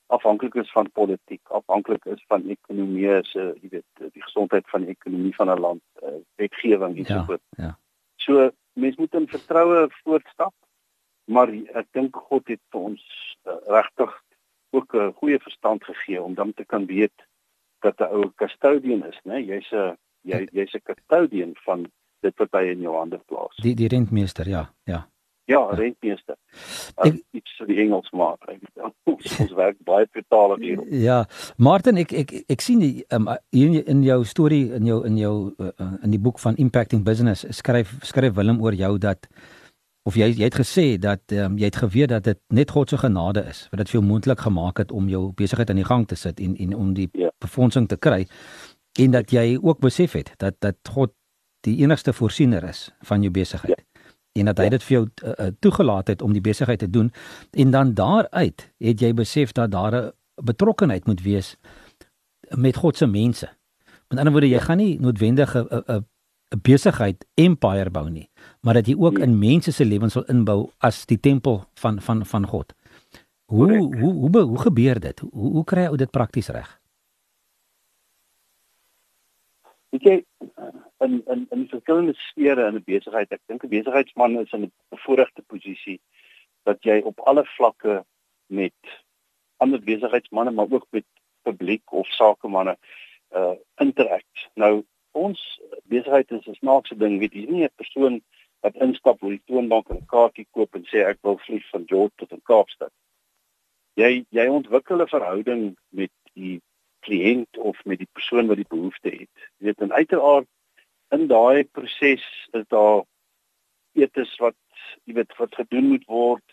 afhanklik 0.08 0.56
is 0.56 0.72
van 0.72 0.92
politiek, 0.92 1.42
afhanklik 1.50 2.06
is 2.06 2.24
van 2.28 2.46
ekonomie, 2.50 3.10
se 3.28 3.50
jy 3.62 3.72
weet, 3.78 4.12
die 4.14 4.24
gesondheid 4.24 4.70
van 4.72 4.86
die 4.86 4.96
ekonomie 4.96 5.34
van 5.36 5.52
'n 5.52 5.60
land, 5.60 5.84
uh, 6.04 6.20
wetgewing 6.36 6.98
en 6.98 7.06
so 7.06 7.24
voort. 7.28 7.44
Ja, 7.58 7.64
ja. 7.64 7.74
So 8.16 8.52
mense 8.74 9.00
moet 9.00 9.14
in 9.14 9.28
vertroue 9.28 9.90
voortstap, 10.04 10.54
maar 11.26 11.52
ek 11.52 11.88
dink 11.92 12.16
God 12.16 12.48
het 12.48 12.62
vir 12.72 12.82
ons 12.82 13.04
uh, 13.44 13.58
regtig 13.68 14.14
ook 14.72 14.96
'n 14.96 15.14
goeie 15.20 15.40
verstand 15.40 15.84
gegee 15.84 16.22
om 16.22 16.34
dan 16.34 16.54
te 16.54 16.66
kan 16.66 16.86
weet 16.86 17.28
dat 17.80 18.00
'n 18.00 18.12
ou 18.12 18.32
custodian 18.36 19.06
is, 19.06 19.20
né? 19.24 19.44
Jy's 19.44 19.72
'n 19.72 19.98
jy 20.24 20.48
jy's 20.52 20.74
'n 20.74 20.84
custodian 20.84 21.54
van 21.66 21.92
dit 22.26 22.34
wat 22.42 22.58
hy 22.60 22.72
in 22.74 22.82
jou 22.86 22.96
hande 22.98 23.20
plaas. 23.26 23.56
Die 23.64 23.76
die 23.76 23.90
rentmeester, 23.92 24.50
ja, 24.50 24.68
ja. 24.90 25.06
Ja, 25.48 25.62
rentmeester. 25.72 26.36
Ek 27.00 27.22
iets 27.32 27.54
vir 27.56 27.70
die 27.70 27.78
Engels 27.86 28.10
maar. 28.12 28.36
Ons 29.08 29.54
werk 29.56 29.78
baie 29.88 30.08
vertaal 30.12 30.58
hier. 30.60 30.82
Ja, 30.92 31.22
Martin, 31.56 32.00
ek 32.02 32.12
ek 32.12 32.34
ek 32.52 32.64
sien 32.66 32.82
die 32.84 33.06
um, 33.16 33.30
in 33.56 33.78
in 33.80 34.02
jou 34.04 34.18
storie 34.28 34.66
in 34.76 34.90
jou 34.90 34.98
in 35.08 35.16
jou 35.22 35.36
uh, 35.56 35.70
in 36.04 36.12
die 36.12 36.20
boek 36.20 36.42
van 36.44 36.60
Impacting 36.60 37.06
Business 37.08 37.48
skryf 37.56 37.96
skryf 38.04 38.36
Willem 38.36 38.60
oor 38.60 38.76
jou 38.76 38.98
dat 39.00 39.30
of 40.08 40.20
jy 40.20 40.28
jy 40.34 40.50
het 40.50 40.60
gesê 40.60 40.86
dat 41.00 41.24
um, 41.32 41.56
jy 41.60 41.72
het 41.72 41.80
geweet 41.80 42.12
dat 42.12 42.28
dit 42.28 42.40
net 42.52 42.72
God 42.76 42.92
se 42.92 43.00
genade 43.00 43.46
is 43.48 43.70
wat 43.72 43.86
dit 43.86 43.94
vir 43.94 44.02
jou 44.02 44.08
moontlik 44.10 44.44
gemaak 44.44 44.84
het 44.84 44.92
om 44.92 45.08
jou 45.12 45.30
besigheid 45.40 45.72
aan 45.72 45.80
die 45.80 45.88
gang 45.88 46.04
te 46.08 46.20
sit 46.20 46.44
en 46.44 46.60
en 46.60 46.76
om 46.76 46.92
die 46.98 47.08
ja. 47.14 47.32
befondsing 47.44 47.88
te 47.88 47.96
kry 47.96 48.26
en 49.00 49.16
dat 49.16 49.32
jy 49.32 49.56
ook 49.62 49.80
besef 49.80 50.20
het 50.20 50.36
dat 50.44 50.60
dat 50.60 50.80
God 50.92 51.16
die 51.62 51.78
enigste 51.78 52.14
voorsiener 52.14 52.64
is 52.64 52.92
van 53.02 53.22
jou 53.22 53.32
besigheid. 53.32 53.78
Ja 53.78 53.98
en 54.40 54.46
dat 54.46 54.58
hy 54.58 54.68
ja. 54.68 54.74
dit 54.76 54.86
vir 54.86 54.96
jou 54.96 55.04
uh, 55.08 55.50
toegelaat 55.60 56.12
het 56.14 56.22
om 56.22 56.34
die 56.36 56.44
besigheid 56.44 56.80
te 56.80 56.90
doen 56.90 57.12
en 57.52 57.72
dan 57.74 57.94
daaruit 57.98 58.68
het 58.84 59.02
jy 59.02 59.14
besef 59.18 59.52
dat 59.58 59.72
daar 59.72 59.96
'n 59.96 60.12
betrokkeheid 60.44 61.06
moet 61.06 61.22
wees 61.22 61.56
met 62.56 62.76
God 62.76 62.98
se 62.98 63.08
mense. 63.08 63.50
Met 64.08 64.20
ander 64.20 64.32
woorde, 64.32 64.50
jy 64.50 64.60
gaan 64.60 64.78
nie 64.78 65.00
noodwendig 65.00 65.56
'n 65.56 65.68
'n 65.72 66.06
'n 66.50 66.62
besigheid 66.62 67.26
empire 67.34 67.90
bou 67.90 68.10
nie, 68.10 68.30
maar 68.62 68.74
dat 68.74 68.88
jy 68.88 68.96
ook 68.96 69.20
in 69.20 69.40
mense 69.40 69.72
se 69.72 69.86
lewens 69.86 70.14
wil 70.14 70.24
inbou 70.24 70.70
as 70.78 71.06
die 71.06 71.20
tempel 71.20 71.66
van 71.74 72.02
van 72.02 72.26
van 72.26 72.48
God. 72.48 72.74
Hoe 73.46 73.78
hoe 73.78 73.98
hoe 73.98 74.14
hoe, 74.14 74.42
hoe 74.42 74.60
gebeur 74.60 75.00
dit? 75.00 75.20
Hoe 75.20 75.52
hoe 75.52 75.64
kry 75.64 75.82
jy 75.82 75.96
dit 75.96 76.12
prakties 76.12 76.48
reg? 76.48 76.80
Ek 79.98 80.04
kyk 80.06 80.26
in 81.02 81.24
in 81.34 81.48
in 81.56 81.68
verskillende 81.72 82.14
sfere 82.14 82.68
in 82.70 82.76
'n 82.78 82.84
besigheid. 82.86 83.32
Ek 83.32 83.42
dink 83.48 83.64
'n 83.64 83.70
besigheidsman 83.70 84.40
is 84.40 84.52
in 84.54 84.64
'n 84.66 84.72
bevoordeelde 84.94 85.44
posisie 85.54 86.00
dat 86.70 86.84
jy 86.84 87.02
op 87.02 87.20
alle 87.20 87.46
vlakke 87.58 88.06
met 88.48 88.78
ander 89.58 89.82
besigheidsmense 89.82 90.54
maar 90.54 90.70
ook 90.70 90.88
met 90.92 91.06
publiek 91.44 91.92
of 91.92 92.08
sakemanne 92.08 92.78
uh 93.36 93.56
interact. 93.82 94.38
Nou 94.54 94.86
ons 95.12 95.62
besigheid 95.84 96.32
is 96.32 96.46
'n 96.48 96.62
snaakse 96.62 96.98
ding, 96.98 97.20
weet 97.20 97.34
jy, 97.34 97.46
nie 97.50 97.64
'n 97.64 97.82
persoon 97.82 98.22
wat 98.62 98.76
instap 98.76 99.20
by 99.20 99.30
die 99.30 99.46
toonbank 99.50 99.90
en 99.90 99.98
'n 99.98 100.12
kaartjie 100.14 100.48
koop 100.52 100.76
en 100.76 100.86
sê 100.86 101.06
ek 101.10 101.18
wil 101.22 101.38
vlieg 101.38 101.66
van 101.70 101.84
George 101.88 102.14
tot 102.16 102.32
in 102.32 102.42
Kaapstad. 102.44 102.94
Jy 103.96 104.26
jy 104.30 104.48
ontwikkel 104.48 105.02
'n 105.02 105.14
verhouding 105.16 105.78
met 105.90 106.14
die 106.34 106.62
kliënt 107.08 107.58
of 107.58 107.80
met 107.86 108.02
die 108.04 108.10
persoon 108.14 108.50
wat 108.52 108.62
die 108.62 108.70
behoefte 108.70 109.14
het. 109.14 109.48
Jy 109.58 109.70
weet 109.70 109.84
en 109.86 109.94
uiteraard 109.94 110.48
in 111.16 111.28
daai 111.32 111.64
proses 111.72 112.26
is 112.58 112.66
daar 112.74 113.04
etes 113.98 114.34
wat 114.44 114.58
jy 115.06 115.18
weet 115.18 115.36
wat 115.40 115.56
gedoen 115.56 115.92
moet 115.94 116.06
word. 116.12 116.44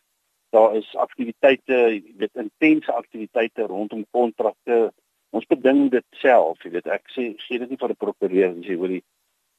Daar 0.55 0.77
is 0.79 0.91
aktiwiteite, 1.07 1.81
jy 1.97 2.15
weet 2.21 2.45
intense 2.45 2.93
aktiwiteite 2.93 3.67
rondom 3.71 4.05
kontrakte. 4.15 4.93
Ons 5.35 5.49
beding 5.51 5.89
dit 5.91 6.07
self, 6.21 6.63
jy 6.63 6.77
weet 6.77 6.93
ek 6.95 7.11
sê 7.11 7.33
gee 7.47 7.59
dit 7.59 7.71
nie 7.71 7.81
vir 7.81 7.91
'n 7.91 8.03
prokureur 8.05 8.51
en 8.53 8.63
sê 8.63 8.79
hoor 8.79 8.95
die 8.95 9.05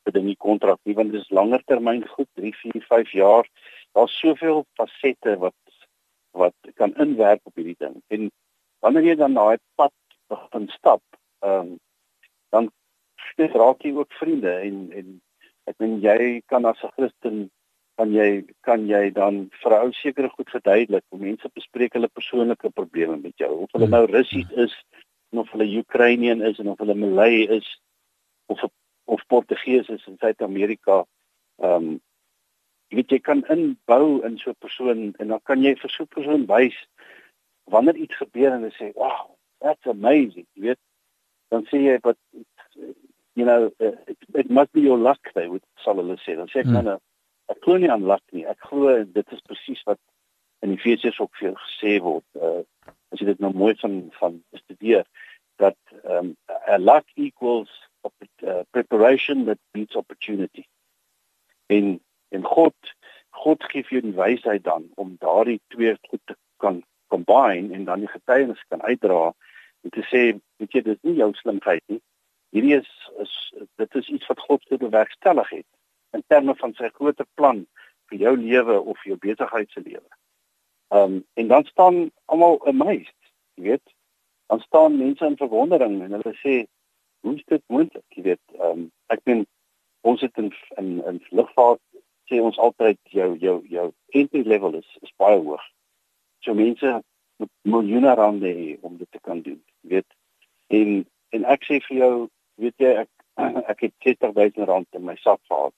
beding 0.05 0.27
die 0.29 0.43
kontrak 0.47 0.79
nie 0.85 0.95
want 0.95 1.11
dit 1.11 1.21
is 1.21 1.33
langer 1.33 1.61
termyn 1.65 2.05
goed, 2.07 2.29
3, 2.39 2.53
4, 2.61 2.81
5 2.89 3.11
jaar. 3.11 3.45
Daar's 3.93 4.19
soveel 4.19 4.65
fasette 4.77 5.37
wat 5.39 5.55
wat 6.35 6.55
kan 6.75 6.91
inwerk 6.99 7.41
op 7.47 7.55
hierdie 7.55 7.79
ding. 7.79 8.01
En 8.11 8.31
wanneer 8.83 9.03
jy 9.03 9.15
dan 9.15 9.37
daai 9.37 9.57
pad 9.79 9.93
begin 10.29 10.67
stap, 10.77 11.03
ehm 11.41 11.59
um, 11.59 11.79
dan 12.51 12.71
raak 13.37 13.83
jy 13.83 13.91
ook 13.93 14.11
vriende 14.19 14.51
en 14.67 14.91
en 14.91 15.21
ek 15.69 15.79
meen 15.79 15.99
jy 16.01 16.41
kan 16.47 16.65
as 16.65 16.81
'n 16.83 16.93
Christen 16.95 17.49
kan 17.97 18.11
jy 18.11 18.45
kan 18.61 18.87
jy 18.87 19.11
dan 19.11 19.49
vrou 19.63 19.91
sekere 19.91 20.29
goed 20.29 20.49
verduidelik 20.49 21.03
hoe 21.09 21.19
mense 21.19 21.49
bespreek 21.53 21.93
hulle 21.93 22.07
persoonlike 22.07 22.69
probleme 22.69 23.17
met 23.17 23.37
jou 23.37 23.51
of 23.63 23.71
hulle 23.71 23.87
hmm. 23.87 23.95
nou 23.95 24.05
Russies 24.11 24.49
is 24.51 24.75
of 25.31 25.51
hulle 25.51 25.67
Ukrainian 25.79 26.41
is 26.41 26.59
en 26.59 26.69
of 26.71 26.79
hulle 26.79 26.95
Malay 26.95 27.47
is 27.57 27.67
of 28.47 28.59
of 29.05 29.21
Portugees 29.27 29.89
is 29.89 30.03
in 30.07 30.17
Suid-Amerika 30.19 31.05
ehm 31.63 31.87
um, 31.87 32.01
jy 32.89 32.99
weet 32.99 33.11
jy 33.15 33.19
kan 33.19 33.41
inbou 33.49 34.21
in 34.27 34.37
so 34.37 34.51
'n 34.51 34.61
persoon 34.61 34.99
en 35.19 35.27
dan 35.27 35.41
kan 35.43 35.63
jy 35.63 35.73
vir 35.75 35.89
so 35.89 36.03
'n 36.03 36.13
persoon 36.15 36.45
wys 36.51 36.77
wanneer 37.71 37.97
iets 37.97 38.21
gebeur 38.21 38.51
en 38.51 38.61
hulle 38.61 38.75
sê 38.77 38.91
wow 38.93 39.35
that's 39.65 39.89
amazing 39.89 40.47
jy 40.53 40.69
weet. 40.69 40.81
Dan 41.53 41.65
sê 41.71 41.81
jy 41.81 41.97
but 42.05 42.19
you 43.35 43.45
know 43.45 43.71
it, 43.79 44.17
it 44.33 44.49
must 44.49 44.71
be 44.73 44.85
your 44.85 44.97
luck 44.97 45.33
they 45.33 45.47
would 45.49 45.65
sal 45.83 46.01
hulle 46.01 46.17
sê. 46.23 46.37
Dan 46.37 46.51
sê 46.53 46.61
ek 46.63 46.71
hmm. 46.71 46.91
nou 46.91 46.99
ek 47.53 47.61
glo 47.65 47.77
nie 47.81 47.91
aan 47.93 48.07
luck 48.09 48.23
nie. 48.33 48.45
Ek 48.49 48.61
glo 48.69 49.01
dit 49.03 49.33
is 49.37 49.47
presies 49.49 49.81
wat 49.89 50.01
in 50.65 50.73
Efesiërs 50.77 51.19
ook 51.21 51.33
vir 51.41 51.57
gesê 51.65 51.97
word 52.01 52.41
uh, 52.41 52.61
as 53.13 53.21
jy 53.21 53.29
dit 53.33 53.41
nou 53.43 53.51
mooi 53.53 53.73
van 53.81 53.99
van 54.19 54.39
studeer 54.63 55.05
dat 55.61 55.77
um, 56.03 56.33
a 56.67 56.77
luck 56.81 57.05
equals 57.15 57.71
uh, 58.05 58.61
preparation 58.71 59.45
that 59.45 59.59
beats 59.73 59.95
opportunity. 59.95 60.65
En 61.67 61.99
en 62.29 62.43
God 62.43 62.95
God 63.35 63.63
gee 63.71 63.83
vir 63.83 63.97
jou 63.97 64.03
die 64.07 64.17
wysheid 64.17 64.63
dan 64.63 64.87
om 65.01 65.17
daardie 65.19 65.59
twee 65.73 65.95
goed 66.09 66.21
te 66.25 66.35
kan 66.63 66.81
combine 67.13 67.73
en 67.75 67.83
dan 67.85 68.05
die 68.05 68.11
getuienis 68.11 68.61
kan 68.71 68.81
uitdra 68.81 69.33
en 69.85 69.93
te 69.93 70.03
sê 70.09 70.25
weet 70.59 70.77
jy 70.77 70.83
dis 70.89 71.01
nie 71.07 71.17
jou 71.21 71.31
slimheid 71.41 71.83
nie 71.91 72.01
hierdie 72.55 72.77
is 72.79 72.91
is 73.23 73.33
dit 73.81 73.95
is 74.01 74.11
iets 74.17 74.27
wat 74.31 74.43
God 74.47 74.63
te 74.65 74.77
bewerkstellig 74.81 75.49
het 75.59 75.69
in 76.15 76.23
terme 76.27 76.55
van 76.61 76.73
sy 76.77 76.89
groter 76.93 77.27
plan 77.39 77.65
vir 78.09 78.21
jou 78.21 78.35
lewe 78.37 78.77
of 78.81 79.01
jou 79.03 79.17
besigheid 79.21 79.71
se 79.71 79.81
lewe. 79.81 80.07
Ehm 80.93 81.17
um, 81.17 81.23
en 81.33 81.47
dan 81.47 81.65
staan 81.65 82.11
almal 82.25 82.59
amazed, 82.67 83.17
jy 83.55 83.69
weet. 83.69 83.93
Dan 84.47 84.59
staan 84.59 84.97
mense 84.97 85.25
in 85.25 85.37
verwondering 85.37 86.01
en 86.05 86.15
hulle 86.17 86.33
sê 86.41 86.55
hoe 87.25 87.35
is 87.35 87.43
dit 87.51 87.63
moontlik, 87.67 88.05
jy 88.17 88.23
weet. 88.29 88.43
Ehm 88.59 88.85
um, 88.85 88.87
ek 89.13 89.23
ben 89.23 89.45
ons 90.01 90.21
het 90.21 90.37
in 90.37 90.53
in, 90.77 90.91
in 91.11 91.21
lugvaart 91.29 91.81
sê 92.29 92.41
ons 92.41 92.57
altyd 92.67 92.99
jou 93.17 93.33
jou 93.41 93.57
jou 93.69 93.89
entry 94.21 94.45
level 94.45 94.79
is 94.81 94.97
is 95.01 95.13
baie 95.17 95.41
hoog. 95.41 95.65
So 96.45 96.53
mense 96.53 97.01
moet 97.41 97.51
miljoene 97.61 98.15
rande 98.15 98.51
hê 98.59 98.77
om 98.81 98.97
dit 98.97 99.11
te 99.11 99.19
kan 99.19 99.41
doen, 99.41 99.59
weet. 99.87 100.07
En 100.67 101.05
en 101.35 101.45
ek 101.51 101.65
sê 101.67 101.81
vir 101.87 101.97
jou 101.97 102.13
weet 102.61 102.85
jy 102.85 102.93
ek 103.03 103.11
ek 103.71 103.81
het 103.87 103.93
30000 104.05 104.67
rand 104.69 104.87
in 104.97 105.05
my 105.05 105.15
sak 105.19 105.41
gehad. 105.49 105.73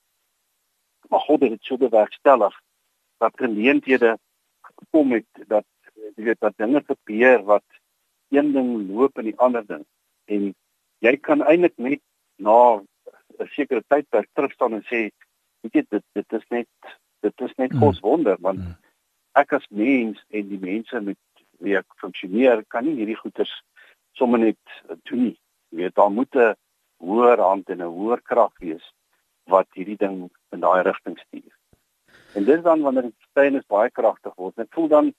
Maar 1.09 1.23
God 1.25 1.41
het 1.41 1.55
dit 1.55 1.63
so 1.63 1.77
bewerkstellig 1.77 2.53
dat 3.17 3.39
geleenthede 3.41 4.17
gekom 4.61 5.11
het 5.11 5.47
dat 5.47 5.65
jy 6.15 6.29
weet 6.29 6.39
dat 6.39 6.57
dinge 6.57 6.83
gebeur 6.85 7.43
wat 7.43 7.65
een 8.29 8.51
ding 8.53 8.71
loop 8.89 9.17
in 9.17 9.31
die 9.31 9.39
ander 9.39 9.65
ding 9.65 9.85
en 10.25 10.51
jy 11.05 11.13
kan 11.23 11.43
eintlik 11.43 11.77
net 11.77 12.01
na 12.35 12.83
'n 13.39 13.47
sekere 13.55 13.83
tydperk 13.87 14.29
terugstaan 14.33 14.73
en 14.73 14.85
sê 14.91 15.09
weet 15.61 15.73
jy 15.73 15.85
dit 15.89 16.05
dit 16.13 16.33
is 16.39 16.47
net 16.49 16.69
dit 17.21 17.41
is 17.41 17.55
net 17.57 17.73
God 17.73 17.95
se 17.95 18.01
mm. 18.01 18.09
wonder 18.09 18.37
want 18.39 18.59
mm. 18.59 18.75
ek 19.41 19.53
as 19.53 19.67
mens 19.69 20.23
en 20.29 20.49
die 20.49 20.61
mense 20.61 21.01
met 21.01 21.19
wie 21.63 21.77
ek 21.77 21.87
funksioneer 22.03 22.63
kan 22.67 22.85
nie 22.85 22.97
hierdie 22.99 23.21
goeders 23.21 23.53
sommer 24.17 24.39
net 24.39 24.79
doen 25.09 25.23
nie. 25.29 25.37
Jy 25.69 25.83
weet 25.83 25.95
daar 25.95 26.11
moet 26.11 26.35
'n 26.35 26.55
hoër 27.03 27.39
hand 27.39 27.69
en 27.69 27.81
'n 27.81 27.93
hoër 27.97 28.21
krag 28.21 28.53
wees 28.59 28.85
wat 29.45 29.67
hierdie 29.73 29.97
ding 29.97 30.29
in 30.51 30.59
daai 30.59 30.83
rigting 30.83 31.17
stuur. 31.19 31.53
En 32.35 32.43
dit 32.43 32.63
dan 32.63 32.81
wanneer 32.81 33.09
die 33.09 33.27
steun 33.29 33.55
is 33.55 33.73
baie 33.75 33.89
kragtig 33.89 34.35
word. 34.35 34.59
Ek 34.59 34.73
voel 34.73 34.87
dan 34.87 35.13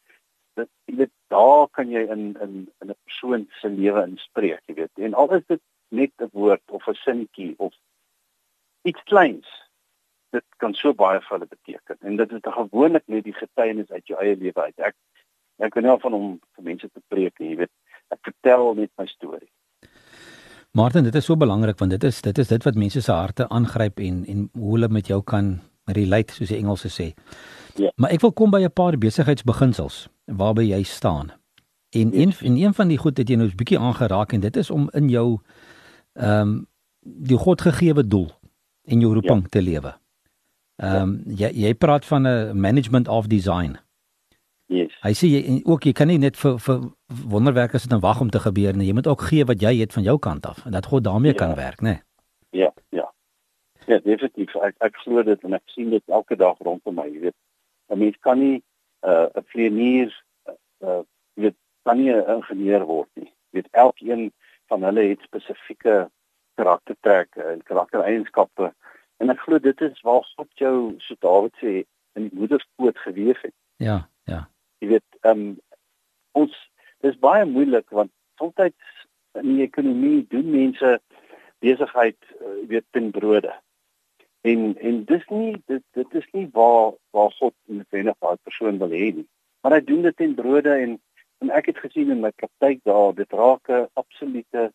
dat 0.55 0.69
jy 0.87 0.97
weet 0.97 1.14
daar 1.28 1.69
kan 1.69 1.90
jy 1.90 2.02
in 2.11 2.37
in 2.40 2.69
in 2.81 2.90
'n 2.90 3.00
persoon 3.05 3.49
se 3.61 3.69
lewe 3.69 4.02
inspreek, 4.02 4.62
jy 4.67 4.75
weet. 4.75 4.95
En 4.95 5.14
al 5.14 5.35
is 5.35 5.47
dit 5.47 5.62
net 5.88 6.12
'n 6.19 6.31
woord 6.33 6.62
of 6.71 6.88
'n 6.88 6.95
sinnetjie 6.95 7.55
of 7.59 7.75
iets 8.83 9.02
kleins 9.05 9.49
dit 10.31 10.45
kan 10.62 10.75
so 10.75 10.93
baie 10.95 11.21
vir 11.25 11.35
hulle 11.37 11.49
beteken 11.49 11.97
en 12.00 12.17
dit 12.21 12.33
is 12.37 12.43
te 12.45 12.52
gewoonlik 12.52 13.07
net 13.07 13.25
die 13.25 13.37
getuienis 13.37 13.90
uit 13.90 14.11
jou 14.11 14.19
eie 14.21 14.37
lewe 14.37 14.64
uit 14.67 14.87
ek 14.90 14.97
ek 15.67 15.75
kan 15.75 15.87
nie 15.87 15.97
van 16.05 16.17
hom 16.17 16.26
vir 16.57 16.67
mense 16.71 16.88
te 16.88 17.02
preek 17.12 17.40
nie 17.40 17.52
jy 17.52 17.61
weet 17.62 17.75
ek 18.10 18.20
vertel 18.22 18.74
net 18.74 18.90
my 18.98 19.06
storie 19.06 19.52
Martin, 20.72 21.04
dit 21.04 21.14
is 21.14 21.24
so 21.24 21.36
belangrik 21.36 21.78
want 21.78 21.90
dit 21.90 22.04
is 22.04 22.20
dit 22.22 22.38
is 22.38 22.48
dit 22.48 22.64
wat 22.64 22.76
mense 22.76 23.00
se 23.00 23.12
harte 23.12 23.48
aangryp 23.48 23.98
en 23.98 24.24
en 24.26 24.48
hoe 24.52 24.72
hulle 24.76 24.88
met 24.88 25.06
jou 25.06 25.22
kan 25.22 25.60
relate 25.96 26.34
soos 26.34 26.52
die 26.52 26.58
Engelse 26.58 26.90
sê. 26.92 27.08
Ja. 27.80 27.90
Maar 27.96 28.12
ek 28.16 28.20
wil 28.20 28.32
kom 28.32 28.50
by 28.50 28.60
'n 28.64 28.72
paar 28.72 28.98
besigheidsbeginsels 28.98 30.08
waarby 30.26 30.68
jy 30.68 30.82
staan. 30.82 31.32
En 31.90 32.12
een 32.12 32.32
en 32.42 32.56
een 32.56 32.74
van 32.74 32.88
die 32.88 32.98
goed 32.98 33.16
het 33.16 33.28
jy 33.28 33.36
nou 33.36 33.48
'n 33.48 33.56
bietjie 33.56 33.78
aangeraak 33.78 34.32
en 34.32 34.40
dit 34.40 34.56
is 34.56 34.70
om 34.70 34.90
in 34.92 35.08
jou 35.08 35.40
ehm 36.12 36.40
um, 36.40 36.66
die 37.00 37.38
godgegewe 37.38 38.06
doel 38.06 38.30
en 38.84 39.00
jou 39.00 39.14
roeping 39.14 39.42
ja. 39.42 39.48
te 39.48 39.62
lewe. 39.62 39.96
Ehm 40.76 41.02
um, 41.02 41.22
ja. 41.26 41.48
jy 41.48 41.66
jy 41.66 41.74
praat 41.74 42.04
van 42.04 42.26
'n 42.26 42.60
management 42.60 43.08
of 43.08 43.26
design. 43.26 43.78
Yes. 44.68 44.92
Hy 45.00 45.14
sê 45.16 45.28
jy 45.32 45.62
ook 45.64 45.87
jy 45.88 45.94
kan 45.96 46.10
nie 46.10 46.18
net 46.20 46.37
vir 46.37 46.58
vir 46.60 46.82
wonderwerke 47.32 47.78
sit 47.80 47.92
en 47.96 48.02
wag 48.04 48.18
om 48.20 48.28
te 48.28 48.40
gebeur 48.44 48.76
nie. 48.76 48.90
Jy 48.90 48.96
moet 48.98 49.06
ook 49.08 49.22
gee 49.30 49.46
wat 49.48 49.62
jy 49.64 49.78
het 49.78 49.94
van 49.96 50.04
jou 50.04 50.18
kant 50.20 50.44
af 50.46 50.60
en 50.68 50.75
dat 50.76 50.87
God 50.92 51.06
daarmee 51.06 51.32
ja. 51.32 51.38
kan 51.40 51.54
werk, 51.56 51.80
né? 51.80 51.94
Nee? 51.94 52.60
Ja, 52.60 52.72
ja. 52.92 53.06
Ja, 53.87 53.98
definitief. 54.04 54.52
Ek 54.60 54.76
ek 54.84 54.98
glo 55.04 55.25
dit 55.25 55.46
en 55.48 55.56
ek 55.56 55.64
sien 55.72 55.88
dit 55.94 56.12
elke 56.12 56.37
dag 56.37 56.60
rondom 56.60 56.98
my, 57.00 57.06
jy 57.08 57.22
weet. 57.30 57.37
'n 57.88 57.98
Mens 57.98 58.18
kan 58.20 58.38
nie 58.38 58.60
'n 58.60 59.08
uh, 59.08 59.40
'n 59.40 59.46
vlieënier 59.54 60.12
uh 60.84 61.00
jy 61.40 61.48
weet, 61.48 61.56
kan 61.88 61.96
nie 61.96 62.12
'n 62.12 62.28
ingenieur 62.37 62.84
word 62.84 63.08
nie. 63.16 63.32
Jy 63.48 63.62
weet 63.62 63.72
elkeen 63.72 64.32
van 64.68 64.84
hulle 64.84 65.08
het 65.08 65.25
spesifieke 65.25 66.10
karaktertrekke 66.60 67.40
en 67.40 67.62
karaktereienskappe 67.62 68.68
en 69.16 69.30
ek 69.30 69.40
glo 69.48 69.58
dit 69.58 69.80
is 69.80 70.04
waar 70.04 70.28
God 70.37 70.52
jou 70.60 70.92
so 71.00 71.16
Dawid 71.25 71.56
sê 71.56 71.88
in 72.20 72.28
die 72.28 72.37
moederskoot 72.37 72.98
gewees 73.08 73.40
het. 73.40 73.56
Ja, 73.80 74.04
ja 74.28 74.44
jy 74.78 74.88
weet 74.94 75.20
ehm 75.20 75.30
um, 75.30 75.56
ons 76.38 76.54
dis 77.04 77.18
baie 77.18 77.44
moeilik 77.44 77.90
want 77.90 78.12
soms 78.38 78.54
in 79.38 79.54
die 79.54 79.64
ekonomie 79.66 80.26
doen 80.30 80.50
mense 80.50 80.99
besigheid 81.64 82.18
uh, 82.40 82.68
weet 82.70 82.87
ten 82.90 83.11
brode. 83.11 83.54
En 84.40 84.76
en 84.78 85.04
dis 85.04 85.26
nie 85.28 85.56
dit 85.66 85.82
dit 85.99 86.14
is 86.14 86.28
nie 86.32 86.49
waar 86.52 86.94
waar 87.11 87.30
God 87.40 87.54
noodwendig 87.64 88.18
daai 88.18 88.37
persoon 88.42 88.78
wil 88.78 88.94
hê 88.94 89.11
nie. 89.20 89.26
Maar 89.62 89.78
hy 89.78 89.85
doen 89.85 90.02
dit 90.06 90.16
ten 90.16 90.35
brode 90.35 90.75
en 90.75 90.99
en 91.38 91.50
ek 91.54 91.70
het 91.70 91.78
gesien 91.78 92.11
in 92.11 92.23
my 92.23 92.30
praktyk 92.35 92.80
daar 92.88 93.14
dit 93.14 93.32
raak 93.32 93.70
'n 93.70 93.87
absolute 93.94 94.73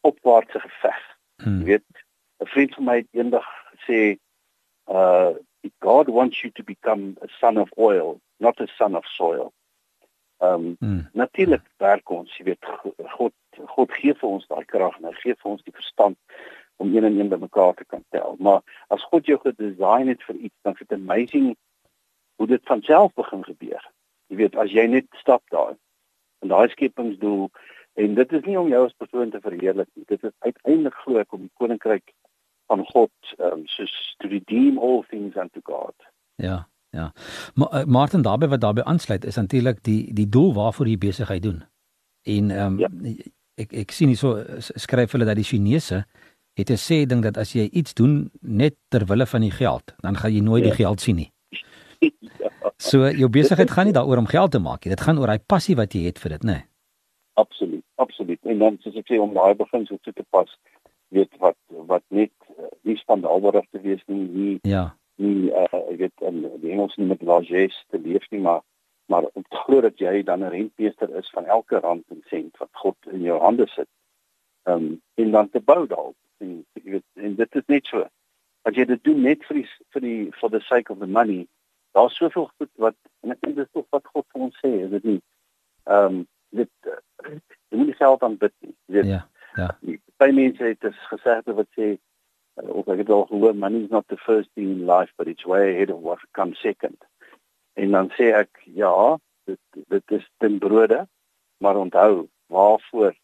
opwaartse 0.00 0.60
geveg. 0.60 1.02
Hmm. 1.42 1.60
jy 1.60 1.64
weet 1.64 1.90
'n 2.42 2.46
vriend 2.54 2.74
van 2.74 2.84
my 2.84 2.96
het 2.96 3.08
eendag 3.10 3.46
gesê 3.74 4.18
uh 4.86 5.34
God 5.80 6.08
wants 6.08 6.42
you 6.44 6.50
to 6.50 6.64
become 6.64 7.16
a 7.22 7.28
son 7.40 7.56
of 7.56 7.68
oil 7.78 8.20
not 8.40 8.60
a 8.60 8.66
son 8.78 8.94
of 8.94 9.04
soil. 9.16 9.52
Ehm 10.40 10.54
um, 10.54 10.76
hmm. 10.78 11.08
natuurlik 11.12 11.62
werk 11.76 12.10
ons, 12.10 12.36
jy 12.36 12.44
weet 12.44 12.66
God 13.16 13.32
God 13.74 13.92
gee 13.92 14.14
vir 14.16 14.28
ons 14.28 14.46
daai 14.48 14.64
krag 14.64 14.96
en 14.98 15.10
hy 15.10 15.16
gee 15.20 15.36
vir 15.36 15.50
ons 15.50 15.64
die 15.66 15.76
verstand 15.76 16.16
om 16.80 16.94
een 16.94 17.04
en 17.04 17.18
een 17.18 17.28
bymekaar 17.28 17.74
te 17.76 17.84
kan 17.84 18.04
tel. 18.16 18.38
Maar 18.38 18.62
as 18.88 19.04
God 19.12 19.28
jou 19.28 19.36
gedesign 19.42 20.08
het 20.08 20.22
vir 20.24 20.38
iets, 20.48 20.56
dan 20.64 20.72
is 20.72 20.86
dit 20.86 20.96
amazing 20.96 21.50
hoe 22.40 22.46
dit 22.48 22.62
van 22.72 22.80
self 22.88 23.12
begin 23.20 23.44
gebeur. 23.44 23.84
Jy 24.32 24.36
weet 24.40 24.56
as 24.56 24.72
jy 24.72 24.86
net 24.88 25.10
stap 25.20 25.44
daar 25.52 25.76
in 26.40 26.48
daai 26.48 26.72
skepingsdoel 26.72 27.50
en 28.00 28.14
dit 28.16 28.32
is 28.32 28.46
nie 28.48 28.56
om 28.56 28.72
jou 28.72 28.84
as 28.86 28.96
persoon 28.96 29.30
te 29.30 29.42
verheerlik 29.44 29.90
nie. 29.92 30.08
Dit 30.08 30.24
is 30.24 30.32
uiteindelik 30.38 30.96
glo 31.04 31.20
ek 31.20 31.36
om 31.36 31.44
die 31.44 31.56
koninkryk 31.60 32.14
van 32.70 32.84
God 32.92 33.34
um 33.38 33.66
soos 33.66 33.94
to 34.22 34.28
redeem 34.30 34.78
all 34.78 35.02
things 35.10 35.36
unto 35.36 35.60
God. 35.62 35.94
Ja, 36.36 36.68
ja. 36.90 37.10
Maar 37.54 37.80
uh, 37.80 37.84
Martin 37.84 38.22
daarbey 38.22 38.48
wat 38.48 38.60
daarbey 38.60 38.84
aansluit 38.84 39.24
is 39.24 39.38
natuurlik 39.40 39.82
die 39.88 40.14
die 40.14 40.28
doel 40.28 40.54
waarvoor 40.54 40.88
jy 40.88 40.98
besigheid 40.98 41.42
doen. 41.42 41.62
En 42.22 42.50
um 42.50 42.78
ja. 42.78 42.90
ek 43.60 43.74
ek 43.84 43.94
sien 43.96 44.12
hierso 44.12 44.36
skryf 44.58 45.16
hulle 45.16 45.28
dat 45.28 45.40
die 45.40 45.48
Chinese 45.50 46.04
het 46.58 46.70
gesê 46.70 47.04
ding 47.06 47.22
dat 47.24 47.38
as 47.40 47.54
jy 47.56 47.68
iets 47.70 47.94
doen 47.94 48.30
net 48.40 48.76
ter 48.88 49.06
wille 49.10 49.26
van 49.26 49.44
die 49.46 49.54
geld, 49.54 49.94
dan 50.04 50.16
gaan 50.16 50.34
jy 50.34 50.42
nooit 50.44 50.64
ja. 50.64 50.70
die 50.70 50.82
geld 50.84 51.00
sien 51.00 51.22
nie. 51.22 51.30
ja. 52.42 52.50
So 52.80 53.10
jou 53.10 53.28
besigheid 53.28 53.70
gaan 53.70 53.90
nie 53.90 53.96
daaroor 53.96 54.22
om 54.22 54.30
geld 54.30 54.50
te 54.56 54.62
maak 54.62 54.84
nie. 54.84 54.94
Dit 54.94 55.04
gaan 55.04 55.18
oor 55.18 55.32
daai 55.32 55.46
passie 55.46 55.76
wat 55.76 55.94
jy 55.94 56.06
het 56.08 56.18
vir 56.22 56.38
dit, 56.38 56.44
né? 56.48 56.58
Nee. 56.58 56.66
Absoluut, 57.40 57.84
absoluut. 57.94 58.40
En 58.42 58.58
dan 58.58 58.76
soos 58.82 58.96
ek 59.00 59.08
sê 59.08 59.20
om 59.20 59.32
daai 59.36 59.54
beginsel 59.56 60.00
toe 60.04 60.12
te 60.12 60.24
pas, 60.34 60.50
weet 61.10 61.36
wat 61.42 61.58
wat 61.90 62.02
net 62.08 62.32
uh, 62.58 62.70
nie 62.86 62.96
standaardig 62.96 63.66
te 63.70 63.80
wees 63.80 64.02
nie, 64.06 64.24
nie 64.28 64.58
ja. 64.62 64.84
nie 65.20 65.50
uh 65.50 65.80
ek 65.80 65.98
weet 66.04 66.26
in 66.30 66.42
die 66.62 66.72
Engels 66.74 66.96
nie 66.96 67.08
met 67.10 67.22
largesse 67.22 67.82
te 67.90 67.98
leef 67.98 68.26
nie, 68.30 68.40
maar 68.40 68.62
maar 69.10 69.26
om 69.34 69.42
te 69.42 69.62
glo 69.64 69.80
dat 69.80 69.98
jy 69.98 70.22
dan 70.22 70.44
'n 70.44 70.52
rentmeester 70.54 71.10
is 71.18 71.30
van 71.30 71.44
elke 71.44 71.78
rand 71.78 72.04
en 72.08 72.22
sent 72.30 72.56
wat 72.58 72.68
God 72.72 72.96
in 73.10 73.22
jou 73.22 73.40
hande 73.40 73.66
sit. 73.66 73.88
Um 74.64 75.02
en 75.14 75.30
dan 75.30 75.50
te 75.50 75.60
bou 75.60 75.86
daarop. 75.86 76.16
En 76.38 76.64
jy 76.72 76.90
weet 76.90 77.06
en 77.14 77.34
dit 77.34 77.54
is 77.54 77.66
net 77.66 77.86
so. 77.86 78.06
As 78.62 78.74
jy 78.74 78.84
dit 78.84 79.04
doen 79.04 79.22
net 79.22 79.44
vir 79.44 79.56
die 79.56 79.68
vir 79.92 80.00
die 80.00 80.32
for 80.32 80.50
the 80.50 80.60
sake 80.60 80.92
of 80.92 80.98
the 80.98 81.06
money, 81.06 81.46
daar's 81.92 82.16
soveel 82.16 82.50
goed 82.58 82.70
wat 82.74 82.96
en 83.20 83.30
ek 83.30 83.40
dink 83.40 83.56
dis 83.56 83.72
tog 83.72 83.86
wat 83.90 84.06
God 84.06 84.26
vir 84.32 84.42
ons 84.42 84.58
sê, 84.62 84.72
is 84.84 84.90
dit 84.90 85.04
nie? 85.04 85.20
Um 85.84 86.26
dit 86.50 86.70
uh, 86.86 87.34
jy 87.70 87.76
moet 87.78 87.86
nie 87.86 87.98
geld 87.98 88.22
aanbid 88.22 88.54
nie. 88.60 88.74
Weet. 88.86 89.06
Ja. 89.06 89.26
Ja. 89.56 89.68
Baie 90.20 90.32
mense 90.32 90.64
het 90.64 90.80
dit 90.80 91.02
gesê 91.10 91.40
wat 91.44 91.68
sê 91.78 91.88
uh, 91.94 92.68
of 92.68 92.88
ek 92.88 93.04
het 93.04 93.10
al 93.14 93.26
gehoor 93.30 93.56
money 93.56 93.84
is 93.84 93.90
not 93.90 94.08
the 94.08 94.18
first 94.20 94.50
thing 94.54 94.70
in 94.70 94.86
life 94.86 95.12
but 95.16 95.28
it's 95.28 95.46
way 95.46 95.70
ahead 95.70 95.90
of 95.90 96.02
what 96.02 96.22
comes 96.38 96.60
second. 96.60 96.98
En 97.74 97.90
dan 97.96 98.10
sê 98.18 98.30
ek 98.36 98.62
ja, 98.64 99.16
dit 99.48 99.84
dit 99.88 100.16
is 100.18 100.26
ten 100.38 100.58
brode, 100.58 101.06
maar 101.58 101.76
onthou, 101.76 102.28
waarvoor 102.46 103.14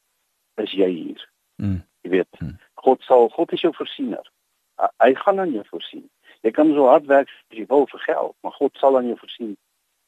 is 0.62 0.72
jy 0.72 0.88
hier? 0.90 1.28
Mm. 1.56 1.82
Jy 2.00 2.10
weet, 2.10 2.40
mm. 2.40 2.56
God 2.86 3.02
sal 3.02 3.28
God 3.34 3.52
is 3.52 3.64
jou 3.64 3.72
voorsiener. 3.74 4.32
Hy 5.02 5.12
gaan 5.14 5.40
aan 5.40 5.52
jou 5.52 5.64
voorsien. 5.70 6.04
Jy 6.44 6.52
kan 6.54 6.70
so 6.74 6.86
hard 6.90 7.06
werk 7.10 7.30
as 7.30 7.58
jy 7.58 7.64
wil 7.70 7.88
vir 7.90 8.02
geld, 8.04 8.34
maar 8.44 8.54
God 8.58 8.76
sal 8.80 8.98
aan 8.98 9.08
jou 9.10 9.16
voorsien 9.18 9.56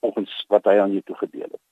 volgens 0.04 0.34
wat 0.52 0.68
hy 0.70 0.76
aan 0.78 0.94
jou 0.94 1.02
toegedeel 1.08 1.48
het. 1.48 1.62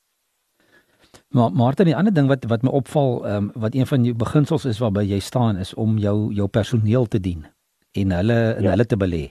Maar 1.35 1.53
Martin, 1.53 1.85
die 1.85 1.97
ander 1.97 2.15
ding 2.15 2.29
wat 2.29 2.45
wat 2.45 2.63
my 2.63 2.71
opval, 2.71 3.25
ehm 3.27 3.37
um, 3.37 3.51
wat 3.55 3.75
een 3.75 3.87
van 3.87 4.05
jou 4.05 4.15
beginsels 4.15 4.65
is 4.65 4.79
waarby 4.79 5.03
jy 5.05 5.19
staan 5.19 5.57
is 5.57 5.75
om 5.75 5.99
jou 5.99 6.33
jou 6.35 6.47
personeel 6.49 7.07
te 7.07 7.21
dien 7.21 7.47
en 7.93 8.11
hulle 8.11 8.39
en 8.55 8.63
ja. 8.63 8.71
hulle 8.71 8.87
te 8.87 8.97
belê. 8.97 9.25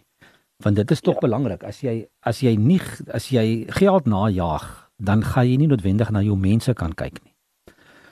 Want 0.64 0.76
dit 0.76 0.92
is 0.92 1.02
tog 1.02 1.14
ja. 1.14 1.20
belangrik. 1.20 1.64
As 1.64 1.80
jy 1.82 2.08
as 2.20 2.40
jy 2.40 2.56
nie 2.56 2.82
as 3.14 3.30
jy 3.30 3.66
geld 3.80 4.06
najag, 4.06 4.90
dan 4.98 5.24
gaan 5.24 5.48
jy 5.48 5.56
nie 5.58 5.68
noodwendig 5.68 6.12
na 6.12 6.22
jou 6.22 6.38
mense 6.38 6.74
kan 6.74 6.94
kyk 6.94 7.24
nie. 7.24 7.34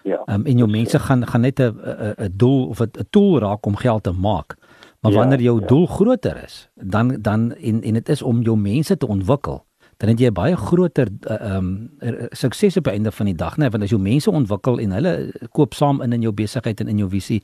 Ja. 0.04 0.24
Um, 0.28 0.46
en 0.46 0.58
jou 0.58 0.68
mense 0.68 1.00
gaan 1.00 1.28
gaan 1.28 1.42
net 1.42 1.60
'n 1.60 1.76
'n 2.18 2.32
doel 2.38 2.68
of 2.68 2.82
'n 2.82 3.08
tool 3.10 3.40
raak 3.40 3.66
om 3.66 3.76
geld 3.76 4.04
te 4.04 4.12
maak. 4.12 4.56
Maar 5.00 5.12
ja, 5.12 5.18
wanneer 5.18 5.42
jou 5.42 5.60
ja. 5.60 5.68
doel 5.68 5.86
groter 5.86 6.44
is, 6.44 6.70
dan 6.76 7.22
dan 7.22 7.54
en 7.56 7.82
en 7.82 7.94
dit 7.94 8.10
is 8.10 8.22
om 8.22 8.42
jou 8.42 8.58
mense 8.58 8.98
te 8.98 9.08
ontwikkel 9.08 9.66
dan 10.04 10.12
het 10.12 10.20
jy 10.20 10.34
baie 10.36 10.56
groter 10.60 11.08
eh, 11.08 11.36
ehm 11.36 11.68
uh, 12.04 12.10
um, 12.10 12.28
sukses 12.36 12.76
op 12.78 12.84
die 12.90 12.92
einde 12.92 13.12
van 13.12 13.26
die 13.26 13.36
dag, 13.40 13.56
né? 13.58 13.70
Want 13.72 13.86
as 13.86 13.92
jy 13.94 14.00
mense 14.04 14.32
ontwikkel 14.32 14.82
en 14.84 14.92
hulle 14.92 15.14
koop 15.56 15.78
saam 15.80 16.02
in 16.04 16.12
in 16.18 16.26
jou 16.26 16.34
besigheid 16.36 16.84
en 16.84 16.92
in 16.92 17.00
jou 17.00 17.08
visie 17.10 17.40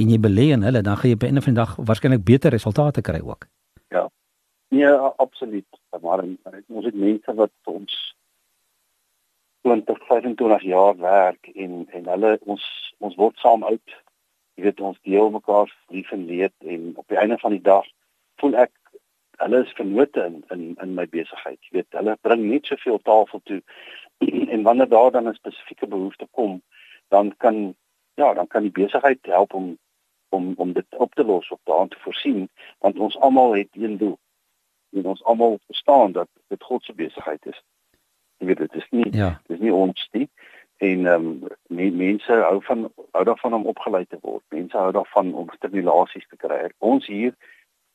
en 0.00 0.08
jy 0.08 0.18
belê 0.24 0.46
in 0.56 0.64
hulle, 0.64 0.80
dan 0.80 0.96
gaan 0.96 1.10
jy 1.10 1.18
op 1.18 1.20
die 1.20 1.28
einde 1.28 1.42
van 1.44 1.52
die 1.52 1.60
dag 1.60 1.74
waarskynlik 1.76 2.24
beter 2.24 2.50
resultate 2.50 3.04
kry 3.04 3.20
ook. 3.20 3.44
Ja. 3.92 4.06
Nee, 4.68 4.88
absoluut. 5.20 5.68
Maar 6.00 6.24
ons 6.24 6.84
het 6.88 6.94
mense 6.94 7.34
wat 7.34 7.52
ons 7.64 8.00
20, 9.68 10.06
25 10.08 10.62
jaar 10.62 10.96
werk 10.96 11.52
en 11.54 11.86
en 11.92 12.08
hulle 12.14 12.38
ons 12.40 12.64
ons 13.04 13.20
word 13.20 13.36
saam 13.44 13.68
uit. 13.68 13.98
Jy 14.56 14.64
weet 14.64 14.80
ons 14.80 14.98
deel 15.02 15.28
mekaar 15.30 15.68
lief 15.88 16.08
en 16.12 16.24
leed 16.24 16.56
en 16.64 16.92
op 16.96 17.08
die 17.08 17.20
einde 17.20 17.38
van 17.44 17.52
die 17.52 17.66
dag 17.68 17.84
voel 18.40 18.56
ek 18.64 18.72
hulle 19.36 19.62
is 19.64 19.72
vennote 19.72 20.24
in 20.24 20.44
in 20.50 20.76
in 20.82 20.94
my 20.94 21.06
besigheid. 21.06 21.58
Jy 21.60 21.78
weet, 21.78 21.86
hulle 21.98 22.16
bring 22.20 22.48
net 22.50 22.66
soveel 22.66 22.98
tafel 23.02 23.40
toe 23.44 23.62
en 24.54 24.62
wanneer 24.62 24.88
daar 24.88 25.10
dan 25.10 25.28
'n 25.28 25.34
spesifieke 25.34 25.86
behoefte 25.86 26.26
kom, 26.30 26.62
dan 27.08 27.34
kan 27.36 27.74
ja, 28.14 28.34
dan 28.34 28.46
kan 28.46 28.62
die 28.62 28.70
besigheid 28.70 29.18
help 29.22 29.54
om 29.54 29.78
om 30.28 30.52
om 30.56 30.72
dit 30.72 30.86
op 30.96 31.14
te 31.14 31.24
los 31.24 31.48
of 31.48 31.60
daarin 31.64 31.88
te 31.88 31.98
voorsien, 31.98 32.48
want 32.78 32.98
ons 32.98 33.18
almal 33.18 33.54
het 33.54 33.68
een 33.72 33.96
doel. 33.96 34.18
En 34.92 35.04
ons 35.04 35.24
almal 35.24 35.58
verstaan 35.66 36.12
dat 36.12 36.28
dit 36.48 36.62
God 36.62 36.84
se 36.84 36.94
besigheid 36.94 37.46
is. 37.46 37.62
Jy 38.36 38.46
weet, 38.46 38.58
dit 38.58 38.74
is 38.74 38.86
nie 38.90 39.16
ja. 39.16 39.40
dit 39.46 39.56
is 39.56 39.62
nie 39.62 39.72
ons 39.72 40.08
nie 40.12 40.28
en 40.82 41.06
ehm 41.06 41.26
um, 41.68 41.96
mense 41.96 42.32
hou 42.32 42.62
van 42.62 42.90
hou 43.10 43.24
daarvan 43.24 43.54
om 43.54 43.66
opgelei 43.66 44.04
te 44.06 44.18
word. 44.20 44.42
Mense 44.48 44.76
hou 44.76 44.92
daarvan 44.92 45.34
om 45.34 45.50
stimulasies 45.54 46.26
te 46.28 46.36
kry. 46.36 46.70
Ons 46.78 47.06
hier 47.06 47.36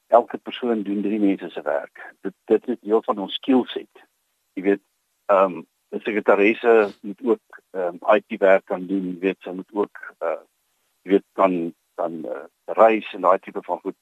elke 0.08 0.38
persoon 0.38 0.84
doen 0.84 1.02
drie 1.02 1.20
mense 1.20 1.50
se 1.50 1.62
werk. 1.62 2.14
Dit 2.22 2.34
dit 2.46 2.68
is 2.68 2.80
deel 2.82 3.02
van 3.04 3.18
ons 3.18 3.34
skillset. 3.34 4.06
Jy 4.54 4.64
weet, 4.64 4.84
ehm 5.32 5.58
um, 5.58 5.66
die 5.90 6.02
sekretaresse 6.04 6.92
moet 7.02 7.22
ook 7.24 7.62
ehm 7.72 8.00
um, 8.00 8.16
IT 8.16 8.40
werk 8.40 8.66
kan 8.66 8.88
doen, 8.88 9.12
jy 9.14 9.20
weet, 9.20 9.42
sy 9.44 9.56
moet 9.56 9.74
ook 9.74 10.16
uh 10.20 10.40
jy 11.04 11.12
weet 11.16 11.28
kan 11.40 11.74
dan 11.98 12.26
uh, 12.26 12.46
reis 12.78 13.14
en 13.14 13.22
daai 13.26 13.40
tipe 13.40 13.62
van 13.64 13.80
goed. 13.80 13.96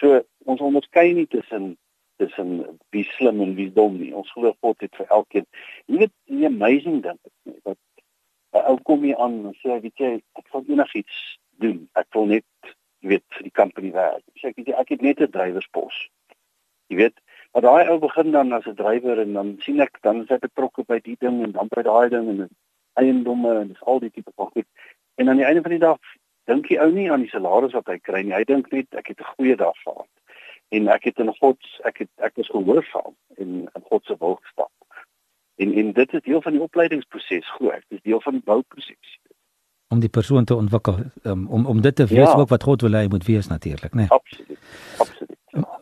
So 0.00 0.20
ons 0.44 0.60
onderskei 0.60 1.12
nie 1.12 1.26
tussen 1.26 1.76
tussen 2.20 2.78
wie 2.94 3.04
slim 3.16 3.40
en 3.40 3.54
wie 3.56 3.70
dom 3.72 3.96
nie. 3.98 4.12
Ons 4.14 4.32
glo 4.36 4.52
God 4.60 4.82
het 4.84 4.96
vir 4.98 5.08
elkeen. 5.16 5.46
Jy 5.88 6.02
weet, 6.04 6.12
die 6.28 6.46
amazing 6.46 7.00
ding 7.06 7.18
is 7.48 7.56
dat 7.64 7.78
'n 8.52 8.66
ou 8.70 8.76
kom 8.88 9.02
hier 9.06 9.16
aan 9.16 9.38
en 9.50 9.56
sê, 9.62 9.80
weet 9.80 10.04
jy, 10.04 10.12
ek 10.40 10.52
wil 10.52 10.64
enigiets 10.68 11.38
doen. 11.64 11.88
Ek 11.94 12.06
wil 12.14 12.26
net 12.26 12.74
jy 13.00 13.08
weet 13.14 13.24
vir 13.36 13.46
die 13.48 13.56
company 13.56 13.90
werk. 13.96 14.24
Sê 14.40 14.52
ek 14.52 14.68
ek 14.68 14.88
het 14.94 15.02
net 15.02 15.20
'n 15.20 15.32
drywerspos. 15.32 15.96
Jy 16.90 16.96
weet, 16.96 17.16
maar 17.52 17.62
daai 17.62 17.88
ou 17.88 17.98
begin 17.98 18.32
dan 18.32 18.52
as 18.52 18.66
'n 18.66 18.74
drywer 18.74 19.18
en 19.20 19.32
dan 19.32 19.56
sien 19.60 19.80
ek 19.80 20.00
dan 20.02 20.22
is 20.22 20.28
hy 20.28 20.38
betrokke 20.38 20.84
by 20.84 21.00
die 21.00 21.16
ding 21.20 21.42
en 21.44 21.52
dan 21.52 21.68
by 21.68 21.82
daai 21.82 22.08
ding 22.08 22.28
en 22.28 22.48
eiendomme 22.94 23.60
en 23.60 23.68
dis 23.68 23.82
al 23.82 24.00
die 24.00 24.10
tipe 24.10 24.32
van 24.36 24.50
goed. 24.52 24.66
En 25.16 25.28
aan 25.28 25.36
die 25.36 25.44
einde 25.44 25.62
van 25.62 25.70
die 25.70 25.86
dag 25.86 25.98
dink 26.44 26.68
die 26.68 26.80
ou 26.80 26.90
nie 26.90 27.10
aan 27.10 27.20
die 27.20 27.30
salaris 27.30 27.72
wat 27.72 27.86
hy 27.86 27.98
kry 27.98 28.22
nie. 28.22 28.34
Hy 28.34 28.44
dink 28.44 28.70
net 28.72 28.86
ek 28.94 29.08
het 29.08 29.20
'n 29.20 29.32
goeie 29.36 29.56
dag 29.56 29.76
gehad. 29.84 30.08
En 30.70 30.88
ek 30.88 31.04
het 31.04 31.18
in 31.18 31.34
God 31.34 31.58
ek 31.84 31.98
het 31.98 32.10
ek 32.18 32.36
is 32.36 32.48
gehoorsaam 32.48 33.16
en 33.36 33.68
in 33.74 33.82
God 33.88 34.04
se 34.04 34.16
wil 34.18 34.38
gestap. 34.42 34.72
En 35.56 35.72
en 35.72 35.92
dit 35.92 36.14
is 36.14 36.22
deel 36.22 36.42
van 36.42 36.52
die 36.52 36.62
opleidingsproses, 36.62 37.50
goed. 37.50 37.72
Dit 37.88 37.98
is 37.98 38.02
deel 38.02 38.20
van 38.20 38.32
die 38.32 38.44
bouproses 38.44 39.18
om 39.90 40.00
die 40.00 40.08
persoon 40.08 40.44
te 40.44 40.54
ontwikkel 40.54 40.98
um, 41.22 41.46
om 41.48 41.66
om 41.66 41.80
dit 41.80 41.94
te 41.94 42.06
wees 42.06 42.28
ja. 42.30 42.34
ook 42.38 42.48
wat 42.48 42.62
God 42.62 42.82
wil 42.86 42.98
hê 42.98 43.08
moet 43.10 43.26
wees 43.26 43.48
natuurlik 43.50 43.94
nê. 43.94 44.06
Nee. 44.06 44.08
Absoluut. 44.08 44.58
Absoluut. 44.98 45.26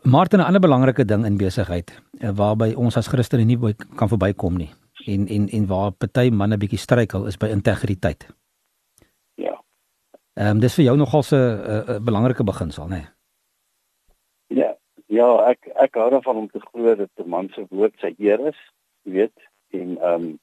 Martin 0.03 0.39
'n 0.39 0.45
ander 0.45 0.61
belangrike 0.61 1.05
ding 1.05 1.25
in 1.25 1.37
besigheid 1.37 1.93
eh, 2.19 2.29
waarby 2.33 2.73
ons 2.73 2.97
as 2.97 3.07
Christene 3.07 3.45
nie 3.45 3.75
kan 3.95 4.09
verbykom 4.09 4.57
nie 4.57 4.71
en 5.05 5.27
en 5.27 5.47
en 5.47 5.67
waar 5.67 5.91
party 5.91 6.29
manne 6.29 6.57
bietjie 6.57 6.79
struikel 6.79 7.25
is 7.25 7.37
by 7.37 7.47
integriteit. 7.47 8.27
Ja. 9.35 9.63
Ehm 10.33 10.47
um, 10.47 10.59
dis 10.59 10.75
vir 10.75 10.85
jou 10.85 10.97
nogal 10.97 11.23
'n 11.31 12.03
belangrike 12.03 12.43
beginsel 12.43 12.87
nê. 12.87 12.89
Nee. 12.89 13.07
Ja. 14.47 14.77
Ja, 15.09 15.49
ek 15.49 15.71
ek 15.75 15.95
hou 15.97 16.09
daarvan 16.09 16.35
om 16.35 16.49
te 16.49 16.59
glo 16.59 16.95
dat 16.95 17.09
'n 17.17 17.29
man 17.29 17.49
se 17.53 17.65
woord 17.69 17.93
sy 17.99 18.13
eer 18.17 18.39
is, 18.47 18.59
jy 19.03 19.11
weet, 19.11 19.37
en 19.69 19.97
ehm 19.97 20.13
um, 20.13 20.39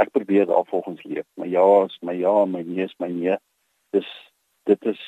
ek 0.00 0.12
probeer 0.16 0.46
daar 0.46 0.66
volgens 0.66 1.02
leef. 1.02 1.26
My 1.34 1.46
ja 1.46 1.84
is 1.84 1.98
my 2.00 2.16
ja, 2.16 2.44
my 2.44 2.62
nee 2.66 2.84
is 2.84 2.96
my 2.98 3.08
nee. 3.12 3.36
Dis 3.94 4.08
dit 4.68 4.84
is 4.84 5.00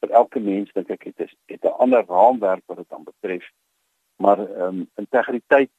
vir 0.00 0.12
elke 0.20 0.40
mens 0.40 0.72
dink 0.76 0.90
ek 0.94 1.04
dit 1.08 1.26
is 1.26 1.34
dit 1.50 1.62
'n 1.64 1.78
ander 1.82 2.04
raamwerk 2.06 2.62
wat 2.66 2.76
dit 2.82 2.88
dan 2.88 3.04
betref. 3.04 3.46
Maar 4.22 4.38
ehm 4.38 4.62
um, 4.62 4.90
integriteit 4.94 5.72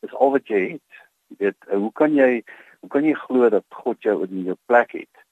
is 0.00 0.14
al 0.14 0.30
wat 0.30 0.46
jy 0.48 0.62
het. 0.76 0.90
Jy 1.28 1.36
weet, 1.38 1.60
eh, 1.68 1.78
hoe 1.78 1.92
kan 1.92 2.14
jy 2.14 2.42
hoe 2.80 2.90
kan 2.90 3.04
jy 3.04 3.14
glo 3.14 3.48
dat 3.48 3.64
God 3.68 4.02
jou 4.02 4.22
in 4.26 4.44
jou 4.44 4.56
plek 4.66 4.92
het 4.92 5.24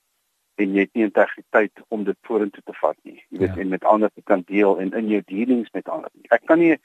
en 0.55 0.75
jy 0.75 0.87
het 0.87 0.95
nie 0.95 1.05
integriteit 1.05 1.81
om 1.89 2.05
dit 2.05 2.19
vorentoe 2.27 2.63
te 2.65 2.73
vat 2.79 2.97
nie. 3.03 3.19
Jy 3.29 3.39
weet, 3.39 3.55
ja. 3.55 3.61
en 3.61 3.69
met 3.69 3.85
ander 3.85 4.11
te 4.15 4.23
kan 4.23 4.43
deel 4.47 4.79
en 4.81 4.93
in 4.93 5.09
jou 5.09 5.23
dealings 5.27 5.71
met 5.73 5.89
ander. 5.89 6.11
Ek 6.31 6.47
kan 6.47 6.59
nie 6.59 6.79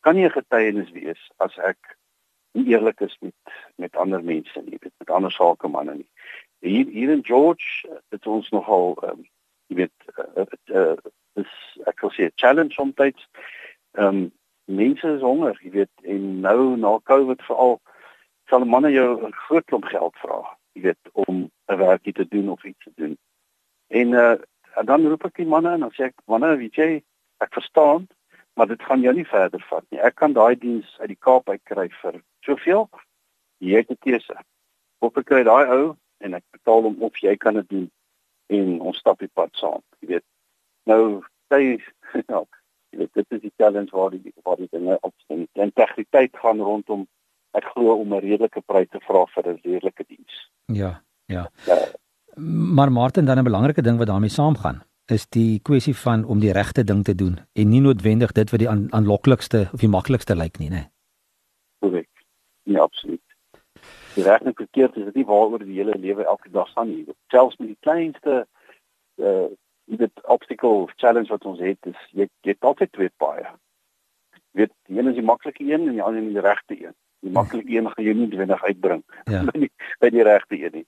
kan 0.00 0.14
nie 0.14 0.26
'n 0.26 0.30
getuienis 0.38 0.90
wees 0.90 1.30
as 1.36 1.56
ek 1.58 1.96
eerlik 2.64 3.00
is 3.00 3.16
met 3.20 3.34
met 3.76 3.96
ander 3.96 4.24
mense 4.24 4.62
nie, 4.64 4.78
met, 4.80 4.92
met 4.98 5.10
ander 5.10 5.32
sakemanne 5.32 5.94
nie. 5.94 6.08
Hier 6.58 6.86
hier 6.86 7.10
in 7.10 7.24
George 7.24 7.88
het 8.08 8.26
ons 8.26 8.50
nogal 8.50 8.96
ehm 9.02 9.10
um, 9.10 9.26
jy 9.66 9.76
weet 9.76 10.10
uh, 10.38 10.46
uh, 10.70 10.96
dis 11.34 11.52
ek 11.84 12.00
wil 12.00 12.12
sê 12.14 12.28
'n 12.30 12.32
challenge 12.34 12.72
soms. 12.74 12.94
Ehm 12.96 14.06
um, 14.06 14.32
mense 14.64 15.08
is 15.08 15.20
honger, 15.20 15.58
jy 15.62 15.70
weet, 15.70 15.92
en 16.02 16.40
nou 16.40 16.76
na 16.76 16.98
Covid 17.02 17.42
veral 17.42 17.80
sal 18.48 18.64
manne 18.64 18.90
jou 18.90 19.26
'n 19.26 19.32
groot 19.32 19.64
klomp 19.64 19.84
geld 19.84 20.16
vra. 20.16 20.56
jy 20.72 20.82
weet 20.82 21.08
om 21.12 21.50
'n 21.72 21.76
werkie 21.76 22.12
te 22.12 22.28
doen 22.28 22.48
of 22.48 22.64
iets 22.64 22.84
te 22.84 22.92
doen. 22.94 23.18
En 23.88 24.08
uh 24.12 24.36
dan 24.84 25.06
roep 25.08 25.24
ek 25.24 25.36
die 25.36 25.46
manne 25.46 25.72
en 25.72 25.80
dan 25.80 25.92
sê 25.96 26.04
ek 26.04 26.20
manne, 26.26 26.56
weet 26.56 26.74
jy, 26.74 27.02
ek 27.40 27.52
verstaan, 27.52 28.08
maar 28.54 28.66
dit 28.66 28.82
gaan 28.82 29.00
jou 29.00 29.14
nie 29.14 29.24
verder 29.24 29.64
vat 29.70 29.84
nie. 29.90 30.00
Ek 30.00 30.14
kan 30.14 30.32
daai 30.32 30.56
diens 30.58 30.96
uit 31.00 31.08
die 31.08 31.20
Kaap 31.20 31.48
uitkry 31.48 31.88
vir 32.02 32.22
soveel. 32.46 32.88
Jy 33.58 33.82
het 33.82 33.90
'n 33.90 33.98
keuse. 34.00 34.36
Of 35.04 35.16
ek 35.16 35.26
kry 35.26 35.42
daai 35.44 35.66
ou 35.66 35.96
en 36.24 36.34
ek 36.34 36.44
betaal 36.52 36.82
hom 36.82 37.02
of 37.02 37.16
jy 37.20 37.36
kan 37.36 37.54
dit 37.54 37.68
doen 37.68 37.90
en 38.46 38.80
ons 38.80 38.98
stap 38.98 39.18
die 39.18 39.32
pad 39.32 39.50
saam. 39.52 39.82
Jy 40.00 40.08
weet. 40.08 40.24
Nou, 40.86 41.22
sy 41.52 41.82
ja, 42.32 42.42
jy 42.92 42.98
weet 43.02 43.14
dit 43.14 43.36
is 43.38 43.42
die 43.48 43.54
challenge 43.56 43.92
waar 43.92 44.10
die 44.10 44.32
waar 44.42 44.56
die 44.56 44.70
dinge 44.70 44.98
opstaan. 45.00 45.46
Die 45.52 45.62
integriteit 45.62 46.36
gaan 46.36 46.60
rondom 46.60 47.06
ek 47.56 47.70
glo 47.74 48.00
om 48.00 48.14
'n 48.14 48.20
redelike 48.20 48.62
prys 48.66 48.88
te 48.90 49.00
vra 49.00 49.26
vir 49.34 49.52
'n 49.52 49.60
redelike 49.64 50.04
diens. 50.08 50.50
Ja, 50.72 51.02
ja. 51.26 51.50
ja. 51.66 51.78
Maar 52.76 52.92
Martin 52.92 53.24
dan 53.24 53.38
'n 53.38 53.44
belangrike 53.44 53.82
ding 53.82 53.98
wat 53.98 54.06
daarmee 54.06 54.30
saamgaan 54.30 54.82
is 55.06 55.26
die 55.30 55.60
kwessie 55.62 55.96
van 55.96 56.24
om 56.24 56.40
die 56.40 56.52
regte 56.52 56.84
ding 56.84 57.04
te 57.04 57.14
doen 57.14 57.38
en 57.52 57.68
nie 57.68 57.80
noodwendig 57.80 58.32
dit 58.32 58.50
wat 58.50 58.60
die 58.60 58.68
aanloklikste 58.70 59.68
of 59.72 59.80
die 59.80 59.88
maklikste 59.88 60.34
lyk 60.34 60.58
nie, 60.58 60.70
né? 60.70 60.90
Korrek. 61.78 62.08
Ja, 62.66 62.82
absoluut. 62.82 63.22
Die 64.14 64.24
regte 64.24 64.52
verkeerd 64.54 64.96
is 64.96 65.04
dit 65.04 65.14
nie 65.20 65.28
waaroor 65.28 65.62
die 65.62 65.76
hele 65.78 65.94
lewe 65.98 66.24
elke 66.24 66.50
dag 66.50 66.70
gaan 66.72 66.88
nie. 66.88 67.04
Selfs 67.32 67.58
met 67.60 67.74
die 67.74 67.80
kleinste 67.80 68.46
uh 69.22 69.46
dit 69.86 70.22
obstacle 70.26 70.88
challenge 70.98 71.30
wat 71.30 71.44
ons 71.46 71.60
het 71.62 71.86
is 71.86 71.98
jy 72.10 72.24
jy 72.42 72.54
het 72.56 72.66
altyd 72.66 72.90
twee 72.92 73.10
paaie. 73.22 73.46
Jy 74.34 74.64
weet, 74.64 74.72
die 74.88 74.98
een 74.98 75.12
is 75.12 75.14
die 75.14 75.26
maklike 75.28 75.62
een 75.62 75.86
en 75.86 75.92
die 75.94 76.02
ander 76.02 76.24
is 76.24 76.34
die 76.34 76.42
regte 76.42 76.78
een. 76.80 76.94
Die 77.22 77.30
maklike 77.36 77.70
een 77.70 77.86
gaan 77.92 78.04
jy 78.04 78.14
nie 78.16 78.24
noodwendig 78.24 78.64
uitbring 78.64 79.04
ja. 79.30 79.44
by 79.50 79.62
die 79.62 79.70
by 80.02 80.10
die 80.10 80.26
regte 80.26 80.58
een 80.58 80.74
nie. 80.80 80.86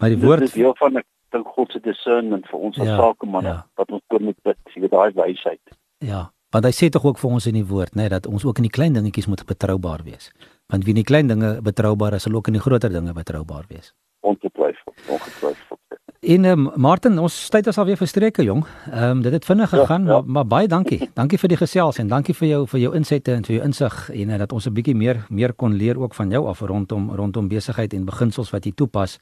Maar 0.00 0.14
die 0.14 0.20
woord 0.24 0.46
is 0.48 0.56
deel 0.56 0.72
van 0.80 0.96
'n 0.96 1.04
dink 1.36 1.52
God 1.56 1.72
se 1.72 1.80
discernment 1.84 2.48
vir 2.48 2.64
ons 2.68 2.78
as 2.80 2.88
ja, 2.88 2.96
sakemanne 2.96 3.52
ja. 3.52 3.66
wat 3.76 3.92
ons 3.92 4.02
oor 4.08 4.22
moet 4.30 4.40
bid, 4.42 4.58
jy 4.74 4.80
weet 4.86 4.96
daai 4.96 5.12
wysheid. 5.20 5.76
Ja, 5.98 6.30
want 6.50 6.64
hy 6.64 6.72
sê 6.74 6.90
tog 6.90 7.04
ook 7.04 7.18
vir 7.18 7.30
ons 7.30 7.46
in 7.46 7.54
die 7.54 7.66
woord, 7.66 7.94
nê, 7.94 8.02
nee, 8.02 8.08
dat 8.08 8.26
ons 8.26 8.44
ook 8.44 8.58
in 8.58 8.66
die 8.68 8.74
klein 8.74 8.92
dingetjies 8.92 9.26
moet 9.30 9.46
betroubaar 9.46 10.02
wees. 10.04 10.30
Want 10.70 10.84
wie 10.84 10.94
in 10.94 11.02
die 11.02 11.06
klein 11.06 11.30
dinge 11.30 11.60
betroubaar 11.62 12.14
is, 12.14 12.22
sal 12.22 12.34
ook 12.34 12.50
in 12.50 12.58
die 12.58 12.62
groter 12.62 12.90
dinge 12.90 13.12
betroubaar 13.12 13.64
wees. 13.68 13.94
Ongetwyfeld, 14.20 14.96
ongetwyfeld. 15.08 15.78
En 16.20 16.44
um, 16.44 16.66
Martin, 16.76 17.18
ons 17.18 17.34
tyd 17.48 17.66
is 17.70 17.78
alweer 17.80 17.96
verstreke, 17.96 18.44
jong. 18.44 18.60
Ehm 18.90 19.10
um, 19.10 19.22
dit 19.24 19.32
het 19.32 19.44
vinnig 19.44 19.70
ja, 19.70 19.78
gegaan, 19.78 20.02
ja, 20.04 20.08
ja. 20.08 20.14
Maar, 20.14 20.32
maar 20.32 20.46
baie 20.46 20.68
dankie. 20.68 21.08
Dankie 21.14 21.38
vir 21.38 21.48
die 21.48 21.56
gesels 21.56 21.98
en 21.98 22.08
dankie 22.08 22.34
vir 22.36 22.48
jou 22.48 22.66
vir 22.68 22.80
jou 22.80 22.90
insette 22.94 23.32
en 23.32 23.46
vir 23.46 23.54
jou 23.54 23.64
insig 23.64 23.96
en 24.12 24.34
uh, 24.34 24.38
dat 24.38 24.52
ons 24.52 24.66
'n 24.66 24.74
bietjie 24.76 24.94
meer 24.94 25.24
meer 25.28 25.54
kon 25.54 25.72
leer 25.72 25.98
ook 25.98 26.14
van 26.14 26.30
jou 26.30 26.46
af 26.46 26.60
rondom 26.60 27.10
rondom 27.10 27.48
besigheid 27.48 27.94
en 27.94 28.04
beginsels 28.04 28.50
wat 28.50 28.64
jy 28.64 28.72
toepas. 28.76 29.18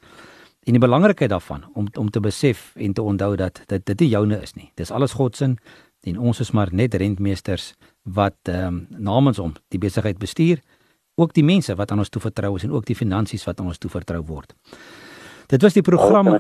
En 0.67 0.73
die 0.73 0.81
belangrikheid 0.81 1.31
daarvan 1.31 1.65
om 1.75 1.87
om 1.95 2.11
te 2.11 2.21
besef 2.21 2.73
en 2.77 2.93
te 2.93 3.03
onthou 3.03 3.37
dat 3.37 3.63
dit 3.67 3.87
dit 3.87 4.01
nie 4.01 4.09
joune 4.09 4.43
is 4.43 4.55
nie. 4.55 4.73
Dis 4.75 4.91
alles 4.91 5.13
God 5.13 5.37
se 5.37 5.55
en 6.07 6.19
ons 6.19 6.41
is 6.41 6.51
maar 6.51 6.69
net 6.73 6.95
rentmeesters 6.95 7.75
wat 8.03 8.37
ehm 8.43 8.67
um, 8.67 8.87
namens 8.99 9.39
hom 9.39 9.53
die 9.69 9.81
besigheid 9.81 10.19
bestuur, 10.19 10.61
ook 11.15 11.35
die 11.35 11.45
mense 11.45 11.75
wat 11.75 11.91
aan 11.91 11.99
ons 11.99 12.09
toevertrou 12.09 12.57
is 12.57 12.65
en 12.65 12.73
ook 12.73 12.87
die 12.87 12.97
finansies 12.97 13.45
wat 13.45 13.61
aan 13.61 13.67
ons 13.67 13.79
toevertrou 13.79 14.25
word. 14.25 14.55
Dit 15.49 15.63
was 15.63 15.73
die 15.73 15.83
program 15.83 16.39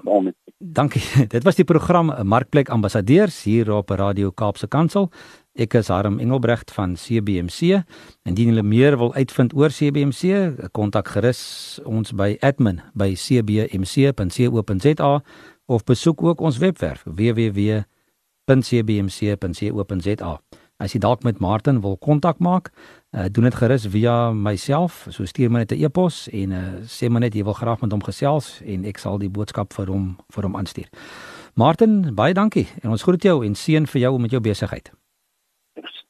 Dankie. 0.58 1.02
Dit 1.34 1.44
was 1.46 1.54
die 1.54 1.64
program 1.64 2.10
Markplek 2.26 2.68
Ambassadeurs 2.68 3.42
hier 3.46 3.70
op 3.72 3.90
Radio 3.90 4.30
Kaapse 4.30 4.66
Kansel. 4.66 5.10
Ek 5.54 5.74
is 5.78 5.88
Harm 5.88 6.18
Engelbrecht 6.18 6.70
van 6.74 6.94
CBMC. 6.98 7.82
Indien 8.26 8.48
julle 8.50 8.66
meer 8.66 8.98
wil 8.98 9.14
uitvind 9.14 9.54
oor 9.54 9.70
CBMC, 9.70 10.50
kontak 10.74 11.14
gerus 11.14 11.78
ons 11.86 12.10
by 12.10 12.34
admin@cbmc.co.za 12.42 15.22
of 15.66 15.84
besoek 15.84 16.22
ook 16.22 16.40
ons 16.40 16.58
webwerf 16.58 17.02
www.cbmc.co.za. 18.48 20.40
As 20.78 20.92
jy 20.94 21.00
dalk 21.02 21.24
met 21.26 21.40
Martin 21.42 21.80
wil 21.82 21.96
kontak 21.98 22.38
maak, 22.38 22.70
uh, 23.10 23.26
doen 23.32 23.48
dit 23.48 23.54
gerus 23.54 23.86
via 23.90 24.30
myself. 24.30 25.06
So 25.10 25.26
stuur 25.26 25.50
my 25.50 25.58
net 25.58 25.72
'n 25.72 25.82
e-pos 25.82 26.28
en 26.30 26.52
uh, 26.52 26.58
sê 26.86 27.10
my 27.10 27.18
net 27.18 27.34
jy 27.34 27.42
wil 27.42 27.54
graag 27.54 27.80
met 27.80 27.92
hom 27.92 28.02
gesels 28.02 28.60
en 28.64 28.84
ek 28.84 28.98
sal 28.98 29.18
die 29.18 29.28
boodskap 29.28 29.72
vir 29.72 29.86
hom 29.86 30.16
vir 30.30 30.42
hom 30.44 30.56
aanstuur. 30.56 30.88
Martin, 31.54 32.14
baie 32.14 32.34
dankie 32.34 32.68
en 32.82 32.90
ons 32.90 33.02
groet 33.02 33.22
jou 33.22 33.44
en 33.44 33.54
seën 33.54 33.86
vir 33.86 34.00
jou 34.00 34.18
met 34.18 34.30
jou 34.30 34.40
besigheid. 34.40 34.92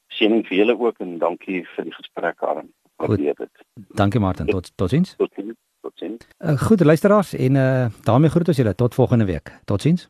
Seën 0.07 0.43
vir 0.43 0.57
julle 0.57 0.77
ook 0.77 0.99
en 0.99 1.17
dankie 1.17 1.65
vir 1.75 1.83
die 1.83 1.93
gesprek 1.93 2.37
aan. 2.43 2.69
Waardeer 2.97 3.33
dit. 3.35 3.51
Dankie 3.95 4.19
Martin. 4.19 4.45
Tot 4.45 4.71
totiens. 4.77 5.15
Totiens. 5.15 5.55
Totiens. 5.81 6.27
Uh, 6.37 6.57
goed 6.57 6.83
luisteraars 6.83 7.33
en 7.33 7.55
uh, 7.55 7.87
daarmee 8.03 8.29
groet 8.29 8.47
ons 8.47 8.57
julle 8.57 8.75
tot 8.75 8.93
volgende 8.93 9.25
week. 9.25 9.49
Totiens. 9.65 10.09